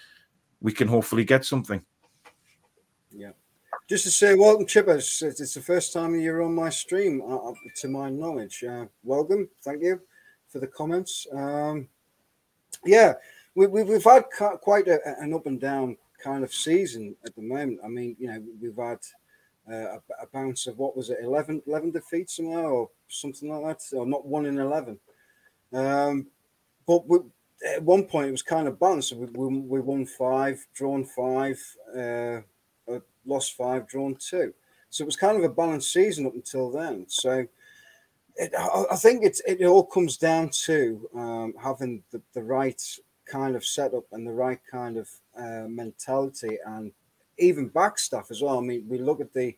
[0.61, 1.83] we can hopefully get something.
[3.11, 3.31] Yeah.
[3.89, 5.23] Just to say, welcome, Chippers.
[5.23, 8.65] It's the first time you're on my stream, uh, to my knowledge.
[8.65, 9.49] Uh, welcome.
[9.63, 10.01] Thank you
[10.49, 11.27] for the comments.
[11.33, 11.89] Um,
[12.85, 13.15] yeah,
[13.55, 14.25] we, we, have had
[14.61, 17.79] quite a, an up and down kind of season at the moment.
[17.85, 18.99] I mean, you know, we've had
[19.71, 23.79] uh, a, a, bounce of what was it, 11, 11 defeats somehow or something like
[23.79, 24.99] that, or not one in 11.
[25.73, 26.27] Um,
[26.87, 27.19] but we,
[27.75, 29.15] at one point, it was kind of balanced.
[29.15, 31.61] We, we, we won five, drawn five,
[31.97, 32.41] uh,
[32.93, 34.53] uh, lost five, drawn two.
[34.91, 37.07] So it was kind of a balanced season up until then.
[37.09, 37.47] So
[38.37, 42.81] it, I, I, think it's, it all comes down to um, having the, the right
[43.27, 45.09] kind of setup and the right kind of
[45.39, 46.93] uh, mentality and
[47.39, 48.59] even back stuff as well.
[48.59, 49.57] I mean, we look at the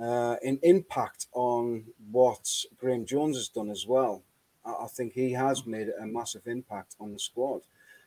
[0.00, 4.22] uh, impact on what Graeme Jones has done as well.
[4.64, 7.62] I, I think he has made a massive impact on the squad.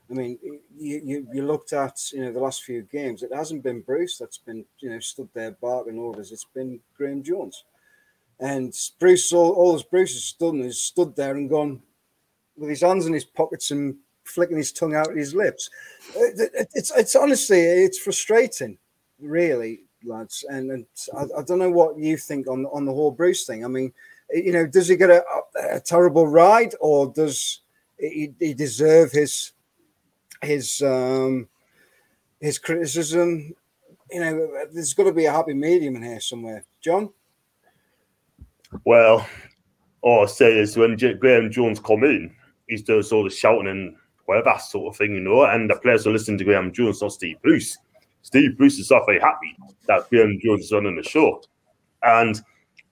[0.10, 0.40] I mean,
[0.78, 3.24] you, you, you looked at you know the last few games.
[3.24, 6.32] It hasn't been Bruce that's been you know stood there barking orders.
[6.32, 7.66] It's been Graeme Jones,
[8.40, 11.82] and Bruce all, all Bruce has done is stood there and gone
[12.56, 15.70] with his hands in his pockets and flicking his tongue out of his lips.
[16.16, 18.78] It's it's honestly it's frustrating,
[19.20, 20.46] really, lads.
[20.50, 20.86] And, and
[21.18, 23.66] I, I, don't know what you think on on the whole Bruce thing.
[23.66, 23.94] I mean,
[24.32, 25.24] you know, does he get a,
[25.72, 27.62] a terrible ride, or does
[28.00, 29.54] he, he deserve his
[30.42, 31.48] his um
[32.40, 33.54] his criticism?
[34.12, 37.10] You know, there's got to be a happy medium in here somewhere, John.
[38.86, 39.28] Well,
[40.02, 42.34] all I say is when Graeme Jones come in,
[42.68, 43.96] he does all the shouting and
[44.28, 47.14] whatever sort of thing, you know, and the players are listening to Graeme Jones, not
[47.14, 47.78] Steve Bruce.
[48.22, 49.56] Steve Bruce is not very happy
[49.88, 51.42] that Graeme Jones is running the show.
[52.04, 52.40] And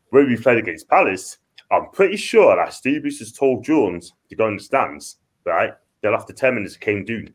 [0.09, 1.37] when we played against Palace,
[1.71, 5.73] I'm pretty sure that Steve Bruce has told Jones to go in the stands, right?
[6.01, 7.27] They Then after 10 minutes, came down.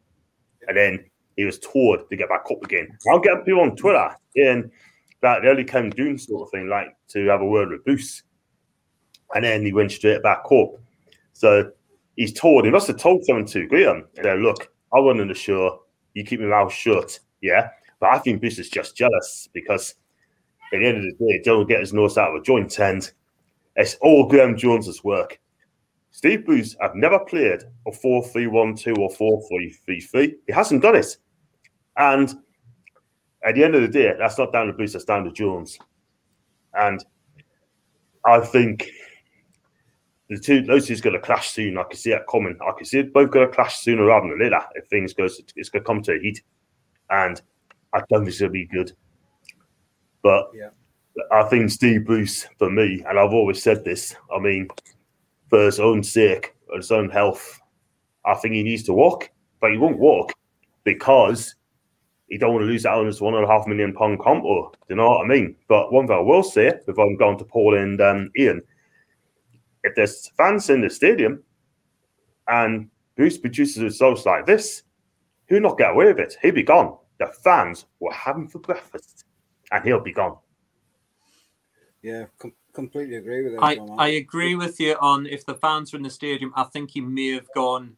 [0.66, 1.04] And then
[1.36, 2.88] he was told to get back up again.
[3.10, 4.70] I'll get people on Twitter and
[5.20, 8.22] that the only came down sort of thing, like to have a word with Bruce.
[9.34, 10.70] And then he went straight back up.
[11.34, 11.70] So
[12.20, 15.84] he's told, he must have told someone to Graeme, yeah, look, I'll run the show,
[16.12, 17.18] you keep your mouth shut.
[17.40, 17.70] Yeah.
[17.98, 19.94] But I think Bruce is just jealous because
[20.74, 22.78] at the end of the day, Joe will get his nose out of a joint
[22.78, 23.10] and
[23.74, 25.40] it's all Graeme Jones's work.
[26.10, 30.34] Steve Bruce have never played a 4 3 1 2 or 4 3 3 3.
[30.46, 31.16] He hasn't done it.
[31.96, 32.34] And
[33.46, 35.78] at the end of the day, that's not down to Bruce, that's down to Jones.
[36.74, 37.02] And
[38.26, 38.90] I think
[40.30, 41.76] the two those two's going to clash soon.
[41.76, 42.56] I can see that coming.
[42.66, 44.60] I can see it both going to clash sooner rather than later.
[44.76, 46.42] If things goes, it's going to come to a heat,
[47.10, 47.42] and
[47.92, 48.92] I don't think it's going to be good.
[50.22, 50.68] But yeah.
[51.32, 54.14] I think Steve Bruce, for me, and I've always said this.
[54.34, 54.68] I mean,
[55.48, 57.60] for his own sake, his own health,
[58.24, 59.30] I think he needs to walk.
[59.60, 60.32] But he won't walk
[60.84, 61.56] because
[62.28, 64.70] he don't want to lose out on his one and a half million pound compo.
[64.70, 65.56] Do you know what I mean?
[65.68, 68.62] But one thing I will say, before I'm going to Paul and um, Ian,
[69.84, 71.42] if there's fans in the stadium
[72.48, 74.82] and Bruce produces results like this,
[75.48, 76.36] he'll not get away with it.
[76.42, 76.96] He'll be gone.
[77.18, 79.24] The fans will have him for breakfast
[79.70, 80.36] and he'll be gone.
[82.02, 83.62] Yeah, com- completely agree with that.
[83.62, 86.90] I, I agree with you on if the fans are in the stadium, I think
[86.90, 87.96] he may have gone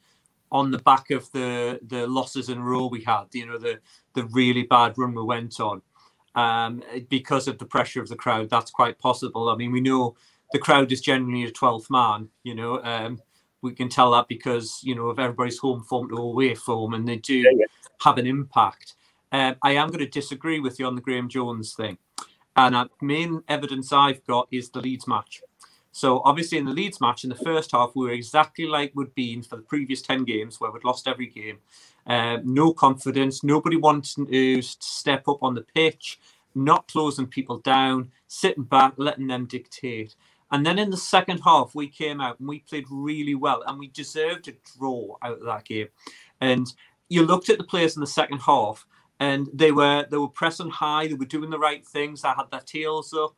[0.50, 3.80] on the back of the the losses in a row we had, you know, the
[4.14, 5.82] the really bad run we went on.
[6.34, 9.50] Um, because of the pressure of the crowd, that's quite possible.
[9.50, 10.16] I mean, we know
[10.52, 13.20] the crowd is generally a 12th man, you know, um,
[13.62, 17.06] we can tell that because, you know, of everybody's home form to away form and
[17.08, 17.66] they do Yeah, yeah.
[18.02, 18.94] have an impact.
[19.30, 21.98] Um, I am going to disagree with you on the Graeme Jones thing.
[22.56, 25.42] And uh, main evidence I've got is the Leeds match.
[25.92, 29.14] So obviously in the Leeds match in the first half, we were exactly like we'd
[29.14, 31.58] been for the previous 10 games where we'd lost every game.
[32.06, 36.18] Uh, no confidence, nobody wanted to step up on the pitch,
[36.54, 40.14] not closing people down, sitting back, letting them dictate.
[40.52, 43.78] And then in the second half, we came out and we played really well and
[43.78, 45.88] we deserved a draw out of that game.
[46.40, 46.72] And
[47.08, 48.86] you looked at the players in the second half
[49.18, 52.50] and they were they were pressing high, they were doing the right things, they had
[52.50, 53.34] their tails up.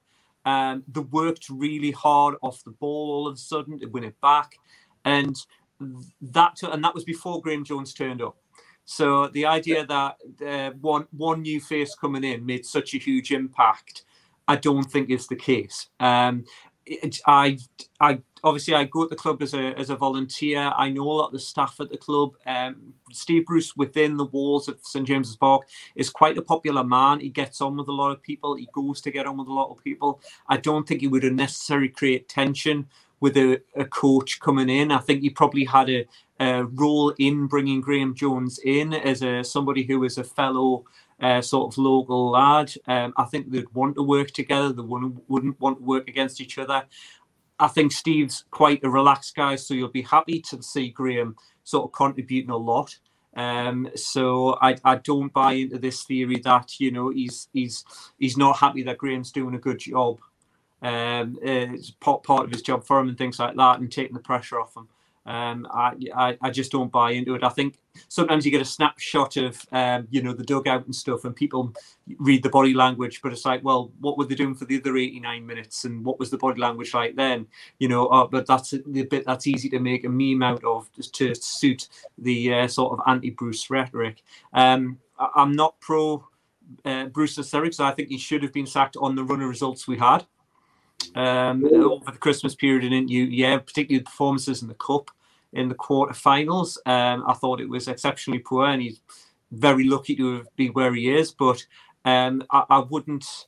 [0.47, 4.21] Um, they worked really hard off the ball all of a sudden to win it
[4.21, 4.57] back.
[5.05, 5.37] And
[6.21, 8.37] that and that was before Graeme Jones turned up.
[8.85, 13.33] So the idea that uh, one one new face coming in made such a huge
[13.33, 14.05] impact,
[14.47, 15.89] I don't think is the case.
[16.01, 16.45] Um,
[16.87, 17.59] it, I,
[18.01, 20.73] I obviously I go at the club as a as a volunteer.
[20.77, 22.33] I know a lot of the staff at the club.
[22.47, 25.63] Um, Steve Bruce within the walls of St James's Park
[25.97, 27.21] is quite a popular man.
[27.21, 28.55] He gets on with a lot of people.
[28.55, 30.21] He goes to get on with a lot of people.
[30.49, 32.87] I don't think he would unnecessarily create tension
[33.21, 34.91] with a, a coach coming in.
[34.93, 36.07] I think he probably had a,
[36.41, 40.85] a role in bringing Graeme Jones in as a somebody who is a fellow
[41.21, 42.73] uh, sort of local lad.
[42.87, 44.73] Um, I think they'd want to work together.
[44.73, 46.85] They wouldn't, wouldn't want to work against each other.
[47.59, 51.85] I think Steve's quite a relaxed guy, so you'll be happy to see Graeme sort
[51.85, 52.99] of contributing a lot.
[53.37, 57.85] Um, so I, I don't buy into this theory that you know he's he's
[58.19, 60.21] he's not happy that Graeme's doing a good job.
[60.83, 64.15] Um, it's part part of his job for him and things like that, and taking
[64.15, 64.89] the pressure off him.
[65.27, 67.43] Um, I, I I just don't buy into it.
[67.43, 71.25] I think sometimes you get a snapshot of um, you know the dugout and stuff,
[71.25, 71.73] and people
[72.19, 74.97] read the body language, but it's like, well, what were they doing for the other
[74.97, 77.47] eighty nine minutes, and what was the body language like then?
[77.79, 80.93] You know, uh, but that's the bit that's easy to make a meme out of
[80.93, 84.23] just to suit the uh, sort of anti Bruce rhetoric.
[84.53, 86.29] Um, I, I'm not pro
[86.85, 89.89] uh, Bruce because I think he should have been sacked on the run of results
[89.89, 90.27] we had
[91.15, 95.11] um, over the Christmas period and into yeah, particularly the performances in the cup
[95.55, 96.77] in the quarterfinals.
[96.87, 99.01] Um, I thought it was exceptionally poor, and he's
[99.53, 101.33] very lucky to be where he is.
[101.33, 101.65] But
[102.05, 103.47] um, I, I wouldn't,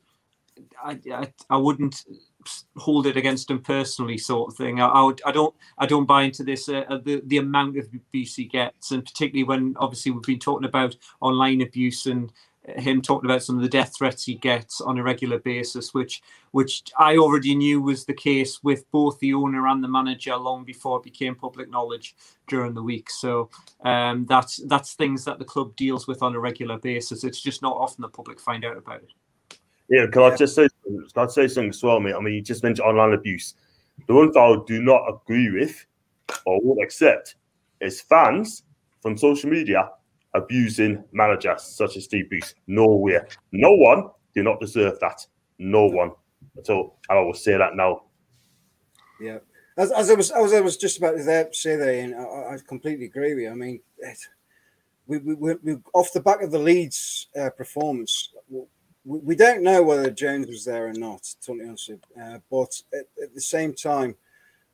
[0.83, 2.05] I, I, I wouldn't
[2.77, 4.81] hold it against him personally, sort of thing.
[4.81, 6.69] I, I, would, I don't, I don't buy into this.
[6.69, 10.69] Uh, the the amount of abuse he gets, and particularly when obviously we've been talking
[10.69, 12.33] about online abuse and
[12.69, 16.23] him talking about some of the death threats he gets on a regular basis, which
[16.51, 20.65] which I already knew was the case with both the owner and the manager long
[20.65, 22.17] before it became public knowledge
[22.49, 23.11] during the week.
[23.11, 23.51] So
[23.85, 27.25] um, that's that's things that the club deals with on a regular basis.
[27.25, 29.13] It's just not often the public find out about it.
[29.89, 32.15] Yeah, can I just say can I say something as well, mate?
[32.15, 33.55] I mean, you just mentioned online abuse.
[34.07, 35.87] The one thing I do not agree with
[36.45, 37.37] or won't accept
[37.81, 38.65] is fans
[39.01, 39.91] from social media
[40.37, 42.55] abusing managers such as Steve Bruce.
[42.67, 43.27] Nowhere.
[43.53, 45.27] No one do not deserve that.
[45.59, 46.13] No one.
[46.59, 46.99] at all.
[47.09, 48.03] And I will say that now.
[49.21, 49.39] Yeah.
[49.79, 52.59] As, as I was as I was just about to say there, and I, I
[52.67, 53.51] completely agree with you.
[53.51, 54.19] I mean, it,
[55.07, 58.65] we, we, we, off the back of the Leeds uh, performance, we,
[59.05, 61.91] we, don't know whether Jones was there or not, totally honest.
[61.91, 64.17] Uh, but at, at, the same time,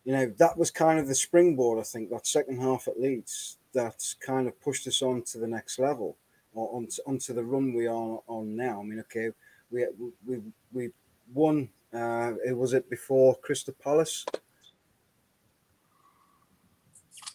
[0.05, 3.59] you know, that was kind of the springboard, I think, that second half at Leeds
[3.75, 6.17] that kind of pushed us on to the next level
[6.55, 8.81] or onto, onto the run we are on now.
[8.81, 9.31] I mean, okay,
[9.71, 9.87] we
[10.27, 10.41] we
[10.73, 10.91] we
[11.33, 11.69] won.
[11.93, 14.25] Uh, it was it before Crystal Palace.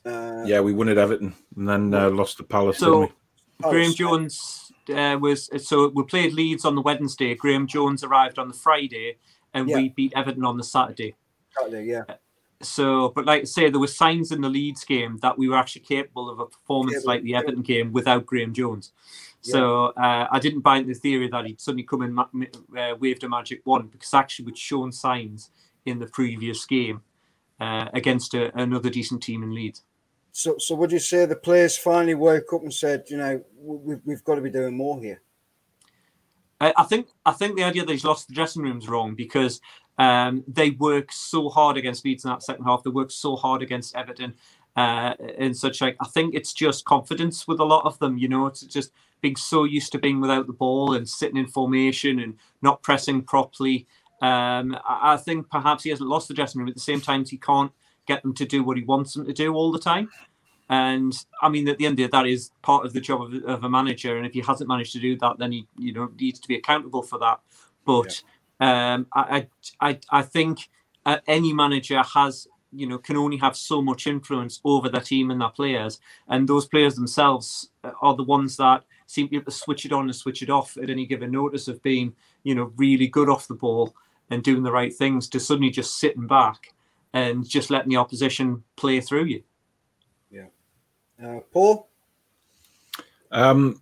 [0.05, 2.77] Uh, yeah, we won at Everton and then uh, lost to Palace.
[2.77, 3.11] So
[3.61, 7.35] Graeme Jones uh, was so we played Leeds on the Wednesday.
[7.35, 9.17] Graeme Jones arrived on the Friday,
[9.53, 9.77] and yeah.
[9.77, 11.15] we beat Everton on the Saturday.
[11.57, 12.03] Saturday, yeah.
[12.61, 15.57] So, but like I say, there were signs in the Leeds game that we were
[15.57, 18.91] actually capable of a performance yeah, like the Everton game without Graeme Jones.
[19.41, 22.17] So uh, I didn't buy into the theory that he'd suddenly come in,
[22.77, 25.51] uh, waved a magic wand because actually we'd shown signs
[25.85, 27.01] in the previous game
[27.59, 29.83] uh, against a, another decent team in Leeds.
[30.31, 34.01] So, so would you say the players finally woke up and said, you know, we've,
[34.05, 35.21] we've got to be doing more here?
[36.59, 39.15] I, I think I think the idea that he's lost the dressing room is wrong
[39.15, 39.61] because
[39.97, 42.83] um, they work so hard against Leeds in that second half.
[42.83, 44.35] They work so hard against Everton
[44.75, 45.81] uh, and such.
[45.81, 48.17] Like I think it's just confidence with a lot of them.
[48.17, 48.91] You know, it's just
[49.21, 53.23] being so used to being without the ball and sitting in formation and not pressing
[53.23, 53.87] properly.
[54.21, 56.67] Um, I think perhaps he hasn't lost the dressing room.
[56.67, 57.71] but At the same time, he can't
[58.07, 60.09] get them to do what he wants them to do all the time.
[60.69, 63.63] And I mean, at the end of that is part of the job of, of,
[63.63, 64.17] a manager.
[64.17, 66.55] And if he hasn't managed to do that, then he, you know, needs to be
[66.55, 67.39] accountable for that.
[67.85, 68.29] But yeah.
[68.59, 69.47] Um, I,
[69.79, 70.69] I, I think
[71.05, 75.31] uh, any manager has, you know, can only have so much influence over their team
[75.31, 77.69] and their players, and those players themselves
[78.01, 80.49] are the ones that seem to be able to switch it on and switch it
[80.49, 83.95] off at any given notice of being, you know, really good off the ball
[84.29, 86.73] and doing the right things to suddenly just sitting back
[87.13, 89.43] and just letting the opposition play through you.
[90.29, 90.47] Yeah.
[91.23, 91.87] Uh, Paul?
[93.31, 93.81] Um,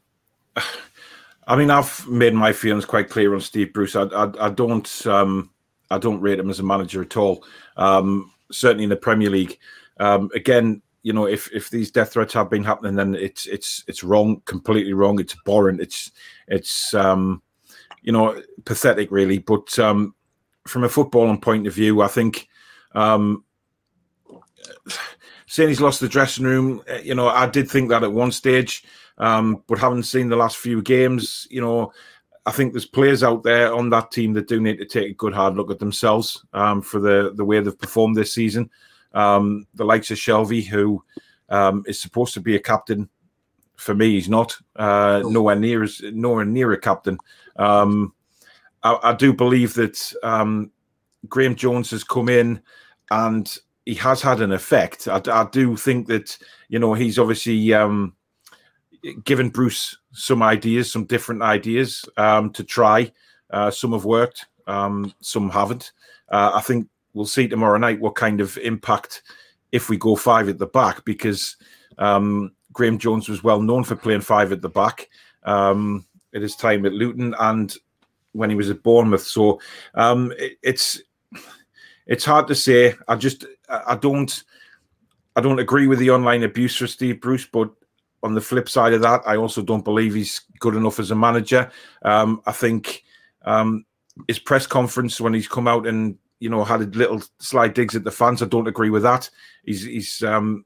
[1.47, 3.95] I mean, I've made my feelings quite clear on Steve Bruce.
[3.95, 5.51] I, I, I don't, um,
[5.91, 7.43] I don't rate him as a manager at all.
[7.77, 9.59] Um, certainly in the Premier League.
[9.99, 13.83] Um, again, you know, if if these death threats have been happening, then it's it's
[13.87, 15.19] it's wrong, completely wrong.
[15.19, 15.79] It's boring.
[15.79, 16.11] It's
[16.47, 17.43] it's um,
[18.01, 19.37] you know, pathetic, really.
[19.37, 20.15] But um,
[20.67, 22.47] from a footballing point of view, I think
[22.93, 23.43] um,
[25.47, 28.31] saying he's lost the dressing room, eh, you know, I did think that at one
[28.31, 28.83] stage,
[29.17, 31.91] um, but having seen the last few games, you know,
[32.45, 35.15] I think there's players out there on that team that do need to take a
[35.15, 38.69] good hard look at themselves um, for the the way they've performed this season.
[39.13, 41.03] Um, the likes of Shelvey, who
[41.49, 43.09] um, is supposed to be a captain,
[43.77, 44.57] for me, he's not.
[44.75, 47.17] Uh, nowhere near as nowhere near a captain.
[47.55, 48.13] Um,
[48.83, 50.71] I, I, do believe that um,
[51.29, 52.61] Graeme Jones has come in
[53.09, 55.07] and he has had an effect.
[55.07, 56.37] I, I do think that
[56.67, 58.13] you know he's obviously um,
[59.23, 63.11] given Bruce some ideas, some different ideas um, to try.
[63.49, 65.91] Uh, some have worked, um, some haven't.
[66.29, 69.23] Uh, I think we'll see tomorrow night what kind of impact
[69.71, 71.57] if we go five at the back because
[71.97, 75.09] um, Graeme Jones was well known for playing five at the back
[75.43, 77.75] um, at his time at Luton and
[78.33, 79.23] when he was at Bournemouth.
[79.23, 79.59] So
[79.93, 81.01] um, it, it's
[82.07, 82.93] it's hard to say.
[83.07, 84.43] I just I don't
[85.35, 87.69] I don't agree with the online abuse for Steve Bruce, but
[88.25, 91.15] on the flip side of that, I also don't believe he's good enough as a
[91.15, 91.71] manager.
[92.03, 93.03] Um, I think
[93.43, 93.85] um,
[94.27, 97.95] his press conference when he's come out and you know, had a little sly digs
[97.95, 98.41] at the fans.
[98.41, 99.29] I don't agree with that.
[99.63, 100.65] He's he's um,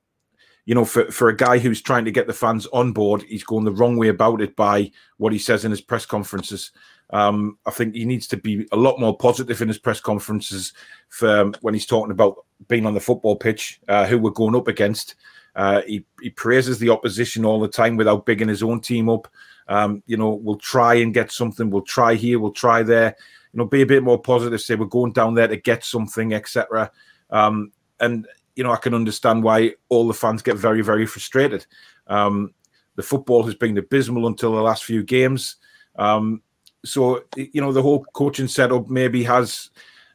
[0.66, 3.43] you know, for, for a guy who's trying to get the fans on board, he's
[3.43, 6.72] going the wrong way about it by what he says in his press conferences.
[7.12, 10.74] Um, I think he needs to be a lot more positive in his press conferences
[11.10, 14.55] for um, when he's talking about being on the football pitch, uh, who we're going
[14.55, 15.16] up against.
[15.60, 19.28] Uh, he, he praises the opposition all the time without bigging his own team up.
[19.68, 21.70] Um, you know, we'll try and get something.
[21.70, 22.39] We'll try here.
[22.39, 23.16] We'll try there
[23.53, 24.62] you know, be a bit more positive.
[24.62, 26.91] Say we're going down there to get something, etc.
[27.30, 31.66] Um, and you know, I can understand why all the fans get very, very frustrated.
[32.07, 32.53] Um,
[32.95, 35.55] the football has been abysmal until the last few games.
[35.95, 36.41] Um,
[36.86, 39.70] so you know, the whole coaching setup maybe has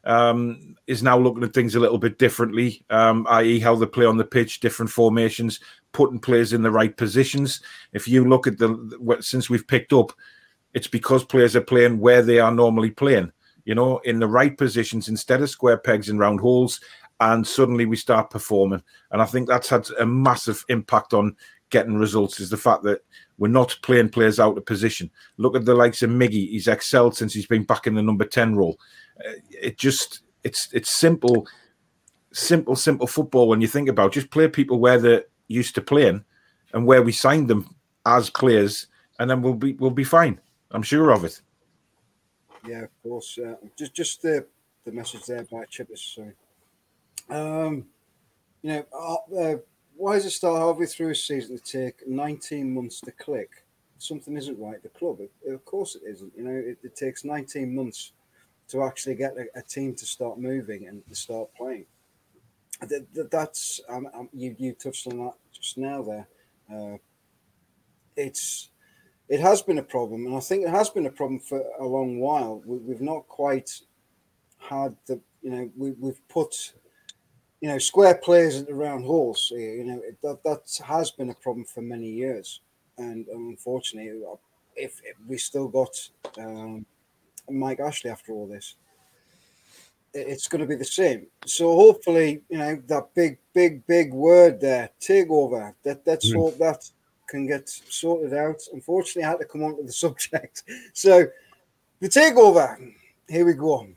[0.05, 4.05] um, is now looking at things a little bit differently, um, i.e., how they play
[4.05, 5.59] on the pitch, different formations,
[5.93, 7.61] putting players in the right positions.
[7.93, 10.11] If you look at the since we've picked up,
[10.73, 13.31] it's because players are playing where they are normally playing,
[13.65, 16.79] you know, in the right positions instead of square pegs and round holes.
[17.19, 18.83] and suddenly we start performing.
[19.11, 21.35] And I think that's had a massive impact on
[21.69, 22.39] getting results.
[22.39, 23.01] Is the fact that
[23.37, 25.09] we're not playing players out of position.
[25.37, 28.25] Look at the likes of Miggy; he's excelled since he's been back in the number
[28.25, 28.79] ten role.
[29.49, 31.47] It just it's it's simple,
[32.33, 34.07] simple, simple football when you think about.
[34.07, 34.21] It.
[34.21, 36.23] Just play people where they're used to playing,
[36.73, 38.87] and where we signed them as players,
[39.19, 40.39] and then we'll be we'll be fine.
[40.71, 41.41] I'm sure of it.
[42.67, 43.37] Yeah, of course.
[43.37, 44.45] Uh, just just the
[44.85, 46.15] the message there by Chippers.
[46.15, 46.33] Sorry.
[47.29, 47.85] Um,
[48.61, 49.57] you know, uh, uh,
[49.95, 53.63] why does it start halfway through a season to take 19 months to click?
[53.97, 55.19] Something isn't right the club.
[55.47, 56.33] Of course, it isn't.
[56.35, 58.11] You know, it, it takes 19 months
[58.69, 61.85] to actually get a, a, team to start moving and to start playing.
[62.81, 64.55] That, that's um, um, you.
[64.59, 66.01] You touched on that just now.
[66.01, 66.27] There,
[66.73, 66.97] uh,
[68.17, 68.69] it's
[69.29, 71.85] it has been a problem, and I think it has been a problem for a
[71.85, 72.61] long while.
[72.65, 73.71] We, have not quite
[74.57, 76.73] had the you know we, we've put
[77.61, 79.51] you know square players at the round holes.
[79.55, 82.59] You know that that has been a problem for many years,
[82.97, 84.11] and unfortunately,
[84.75, 85.95] if, if we still got
[86.37, 86.85] um,
[87.49, 88.75] Mike Ashley after all this,
[90.13, 91.27] it's going to be the same.
[91.45, 95.73] So hopefully, you know that big, big, big word there, takeover.
[95.83, 96.37] That that's mm.
[96.37, 96.89] hope that
[97.27, 98.61] can get sorted out.
[98.73, 100.63] Unfortunately, I had to come on to the subject.
[100.93, 101.25] So
[101.99, 102.93] the takeover.
[103.27, 103.87] Here we go.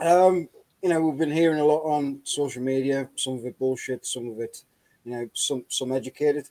[0.00, 0.48] Um,
[0.82, 3.08] you know, we've been hearing a lot on social media.
[3.14, 4.64] Some of it bullshit, some of it,
[5.04, 6.48] you know, some some educated.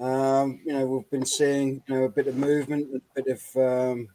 [0.00, 3.92] Um, you know, we've been seeing you know a bit of movement, a bit of
[3.92, 4.08] um,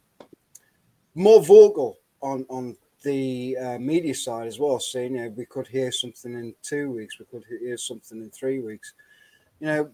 [1.15, 5.67] more vocal on on the uh, media side as well, saying you know we could
[5.67, 8.93] hear something in two weeks, we could hear something in three weeks.
[9.59, 9.89] You know,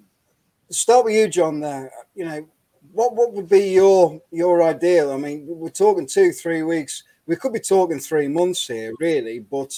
[0.69, 1.59] start with you, John.
[1.59, 2.47] There, you know,
[2.91, 5.11] what what would be your your ideal?
[5.11, 7.03] I mean, we're talking two, three weeks.
[7.28, 9.39] We could be talking three months here, really.
[9.39, 9.74] But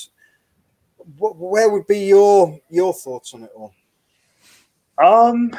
[1.18, 3.74] what, where would be your your thoughts on it all?
[5.04, 5.52] Um,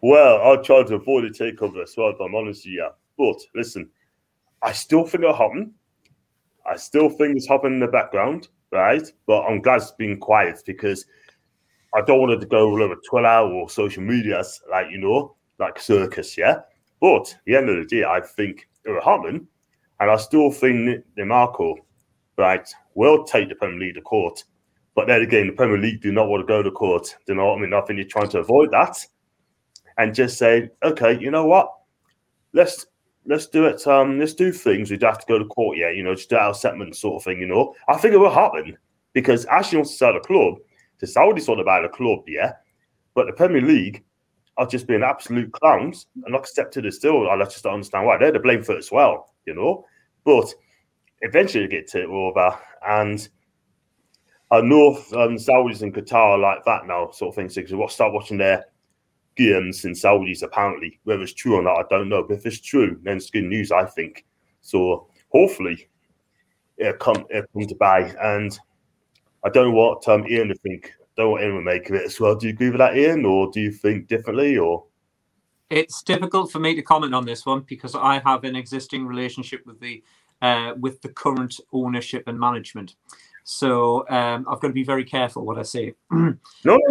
[0.00, 2.10] well, I'll try to avoid a takeover as well.
[2.10, 2.88] If I'm honest, yeah.
[3.16, 3.88] But listen,
[4.64, 5.74] I still think it'll happen.
[6.66, 9.06] I still think it's happening in the background, right?
[9.26, 11.04] But I'm glad it's been quiet because
[11.94, 15.36] I don't want it to go all over Twitter or social medias, like you know,
[15.58, 16.60] like circus, yeah.
[16.98, 19.46] But at the end of the day, I think it will happen,
[20.00, 21.76] and I still think Marco,
[22.38, 24.42] right, will take the Premier League to court.
[24.94, 27.14] But then again, the Premier League do not want to go to court.
[27.26, 27.74] Do you know what I mean?
[27.74, 28.96] I think you're trying to avoid that,
[29.98, 31.70] and just say, okay, you know what,
[32.54, 32.86] let's
[33.26, 33.86] let's do it.
[33.86, 34.90] Um, let's do things.
[34.90, 35.90] We'd have to go to court, yeah.
[35.90, 37.40] You know, just do our settlement sort of thing.
[37.40, 38.76] You know, I think it will happen
[39.12, 40.56] because Ashley wants to sell the club
[41.04, 42.52] the Saudis want to buy the club, yeah,
[43.14, 44.04] but the Premier League
[44.56, 47.28] are just being absolute clowns and not accepted as still.
[47.28, 49.84] I just don't understand why they're to blame for it as well, you know.
[50.24, 50.52] But
[51.20, 53.28] eventually, get to it over, and
[54.52, 57.48] know um, Saudis and Qatar like that now, sort of thing.
[57.48, 58.64] So, we'll start watching their
[59.36, 60.42] games in Saudis.
[60.42, 62.22] Apparently, whether it's true or not, I don't know.
[62.22, 64.24] But if it's true, then it's good news, I think.
[64.60, 65.88] So, hopefully,
[66.76, 68.58] it'll come, it'll come to buy and
[69.44, 70.92] I don't know what um, Ian would think.
[71.16, 72.34] Don't Ian would make of it as well.
[72.34, 74.56] Do you agree with that, Ian, or do you think differently?
[74.56, 74.84] Or
[75.70, 79.64] it's difficult for me to comment on this one because I have an existing relationship
[79.66, 80.02] with the
[80.42, 82.96] uh, with the current ownership and management.
[83.44, 85.94] So um, I've got to be very careful what I say.
[86.10, 86.34] no,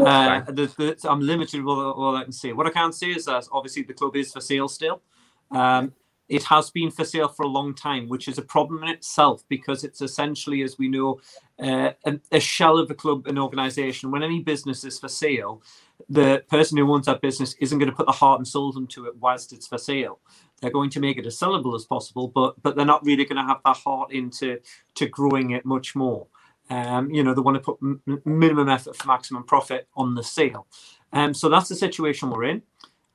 [0.05, 2.53] uh, the, the, I'm limited with all I can say.
[2.53, 5.01] What I can say is that obviously the club is for sale still.
[5.49, 5.93] Um,
[6.29, 9.43] it has been for sale for a long time, which is a problem in itself
[9.49, 11.19] because it's essentially, as we know,
[11.59, 14.09] uh, a, a, shell of a club, an organization.
[14.09, 15.61] When any business is for sale,
[16.07, 19.05] the person who owns that business isn't going to put the heart and soul into
[19.05, 20.19] it whilst it's for sale.
[20.61, 23.41] They're going to make it as sellable as possible, but but they're not really going
[23.41, 24.59] to have that heart into
[24.95, 26.27] to growing it much more.
[26.73, 30.23] Um, you know, they want to put m- minimum effort for maximum profit on the
[30.23, 30.65] sale.
[31.11, 32.63] Um, so that's the situation we're in.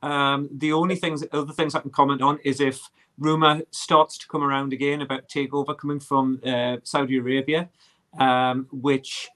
[0.02, 2.88] Um, the only things, other things I can comment on is if
[3.18, 7.68] rumor starts to come around again about takeover coming from uh, Saudi Arabia,
[8.18, 9.28] um, which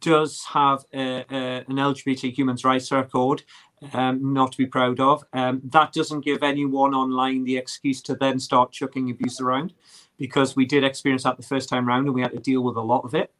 [0.00, 3.44] does have a, a, an LGBT human rights record,
[3.92, 5.24] um, not to be proud of.
[5.32, 9.72] Um, that doesn't give anyone online the excuse to then start chucking abuse around,
[10.18, 12.76] because we did experience that the first time round and we had to deal with
[12.76, 13.32] a lot of it.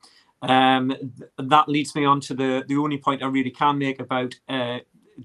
[0.42, 0.94] Um,
[1.38, 4.78] that leads me on to the the only point I really can make about uh,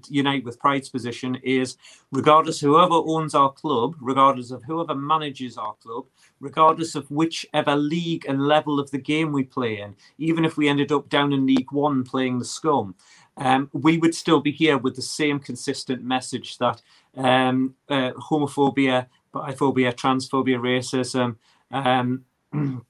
[0.08, 1.76] United with Pride's position is
[2.12, 6.04] regardless whoever owns our club, regardless of whoever manages our club,
[6.40, 10.68] regardless of whichever league and level of the game we play in, even if we
[10.68, 12.94] ended up down in League One playing the scum,
[13.38, 16.82] um, we would still be here with the same consistent message that
[17.16, 21.36] um, uh, homophobia, biphobia, transphobia, racism,
[21.70, 22.24] um,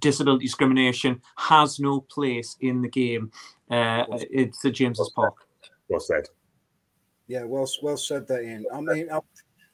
[0.00, 3.30] disability discrimination has no place in the game.
[3.70, 5.34] Uh, it's the James's Park.
[5.88, 6.24] Well said.
[7.26, 8.66] Yeah, well, well said that, Ian.
[8.72, 9.20] I mean, I,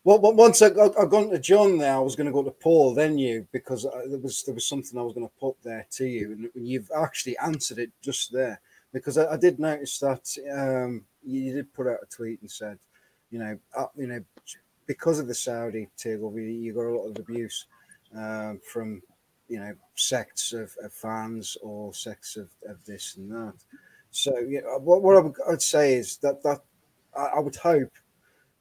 [0.04, 2.50] well, once I got, I gone to John there, I was going to go to
[2.50, 5.56] Paul, then you, because I, there was there was something I was going to put
[5.62, 8.60] there to you, and you've actually answered it just there.
[8.92, 12.78] Because I, I did notice that um, you did put out a tweet and said,
[13.30, 14.24] you know, uh, you know,
[14.86, 17.66] because of the Saudi takeover, you got a lot of abuse
[18.16, 19.02] um, from
[19.50, 23.54] you know sects of, of fans or sects of, of this and that.
[24.12, 26.60] So yeah, uh, what, what I would, I'd say is that that
[27.16, 27.92] I, I would hope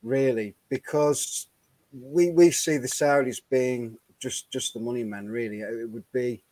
[0.04, 1.48] really because
[1.94, 5.64] we we see the Saudis being just just the money men really.
[5.64, 6.44] Uh, it would be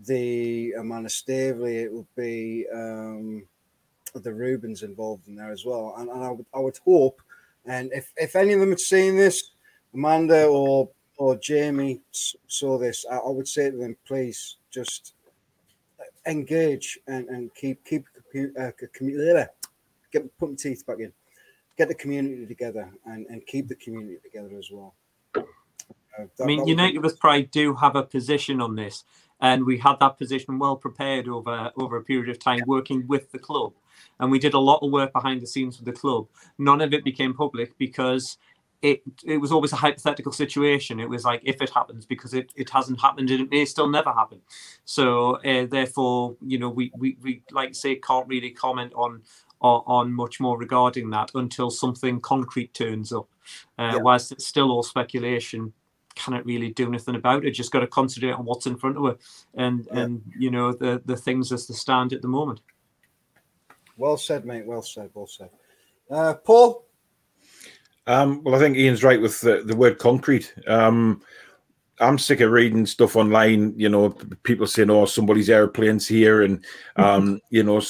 [0.00, 3.46] the uh, Amanda Staveley, it would be um,
[4.14, 7.22] the Reubens involved in there as well, and, and I would I would hope,
[7.64, 9.50] and if if any of them had seen this,
[9.94, 15.14] Amanda or or Jamie saw this, I, I would say to them, please just
[16.26, 18.04] engage and, and keep keep
[18.58, 18.70] uh,
[20.12, 21.12] get put my teeth back in,
[21.78, 24.94] get the community together and, and keep the community together as well.
[25.36, 25.42] Uh,
[26.36, 29.04] that, I mean, United with Pride do have a position on this,
[29.40, 33.30] and we had that position well prepared over over a period of time, working with
[33.32, 33.72] the club,
[34.20, 36.26] and we did a lot of work behind the scenes with the club.
[36.58, 38.38] None of it became public because
[38.82, 41.00] it it was always a hypothetical situation.
[41.00, 43.88] It was like if it happens because it, it hasn't happened and it may still
[43.88, 44.40] never happen.
[44.84, 49.22] So uh, therefore, you know, we, we we like say can't really comment on,
[49.60, 53.28] on on much more regarding that until something concrete turns up.
[53.78, 53.96] Uh, yeah.
[53.96, 55.72] Whilst it's still all speculation,
[56.14, 57.52] cannot really do anything about it.
[57.52, 59.16] Just got to concentrate on what's in front of her
[59.54, 60.00] and yeah.
[60.00, 62.60] and you know the the things as they stand at the moment.
[63.96, 64.66] Well said, mate.
[64.66, 65.10] Well said.
[65.14, 65.50] Well said.
[66.10, 66.85] Uh, Paul,
[68.06, 70.54] um, well, I think Ian's right with the, the word concrete.
[70.66, 71.22] Um,
[71.98, 74.10] I'm sick of reading stuff online, you know,
[74.42, 77.02] people saying, oh, somebody's airplane's here and, mm-hmm.
[77.02, 77.80] um, you know,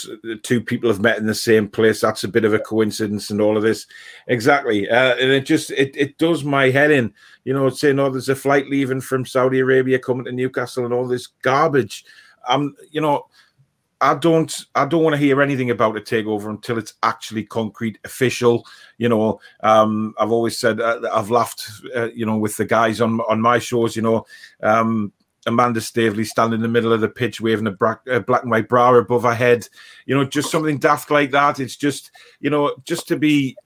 [0.43, 2.01] two people have met in the same place.
[2.01, 3.87] That's a bit of a coincidence and all of this.
[4.29, 4.89] Exactly.
[4.89, 7.13] Uh, and it just, it, it does my head in,
[7.43, 10.95] you know, saying, oh, there's a flight leaving from Saudi Arabia coming to Newcastle and
[10.95, 12.05] all this garbage.
[12.49, 13.27] Um, you know,
[14.01, 17.99] I don't I don't want to hear anything about a takeover until it's actually concrete,
[18.05, 18.67] official.
[18.99, 23.01] You know, um, I've always said uh, I've laughed, uh, you know, with the guys
[23.01, 23.97] on on my shows.
[23.97, 24.27] You know,
[24.63, 25.13] um,
[25.47, 28.51] Amanda Staveley standing in the middle of the pitch waving a black, a black and
[28.51, 29.67] white bra above her head.
[30.05, 31.59] You know, just something daft like that.
[31.59, 33.57] It's just you know just to be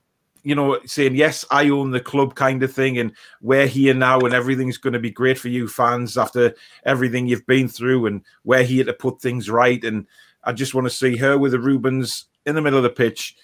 [0.42, 4.20] you know, saying yes, I own the club kind of thing, and we're here now,
[4.20, 8.22] and everything's going to be great for you fans after everything you've been through, and
[8.44, 9.82] we're here to put things right.
[9.84, 10.06] And
[10.44, 13.36] I just want to see her with the Reubens in the middle of the pitch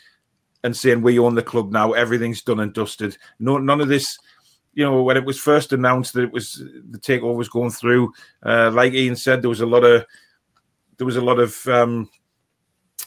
[0.64, 3.16] and saying we own the club now, everything's done and dusted.
[3.38, 4.18] No, none of this.
[4.74, 8.12] You know, when it was first announced that it was the takeover was going through,
[8.42, 10.04] uh, like Ian said, there was a lot of
[10.98, 12.10] there was a lot of um,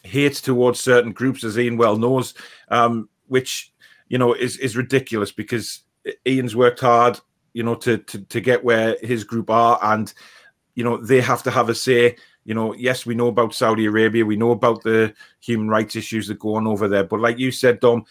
[0.04, 2.34] hate towards certain groups, as Ian well knows,
[2.70, 3.72] um, which
[4.10, 5.82] you know, is is ridiculous because
[6.28, 7.20] Ian's worked hard,
[7.54, 10.14] you know, to to to get where his group are, and
[10.76, 12.18] you know they have to have a say.
[12.46, 16.28] You know, yes, we know about Saudi Arabia, we know about the human rights issues
[16.28, 18.06] that go on over there, but like you said, Dom,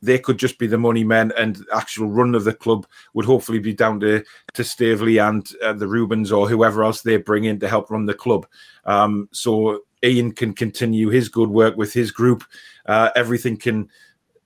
[0.00, 3.58] they could just be the money men, and actual run of the club would hopefully
[3.58, 4.24] be down to
[4.54, 8.06] to Staveley and uh, the Reubens or whoever else they bring in to help run
[8.06, 8.46] the club.
[8.86, 12.44] Um, so Ian can continue his good work with his group.
[12.86, 13.88] Uh, everything can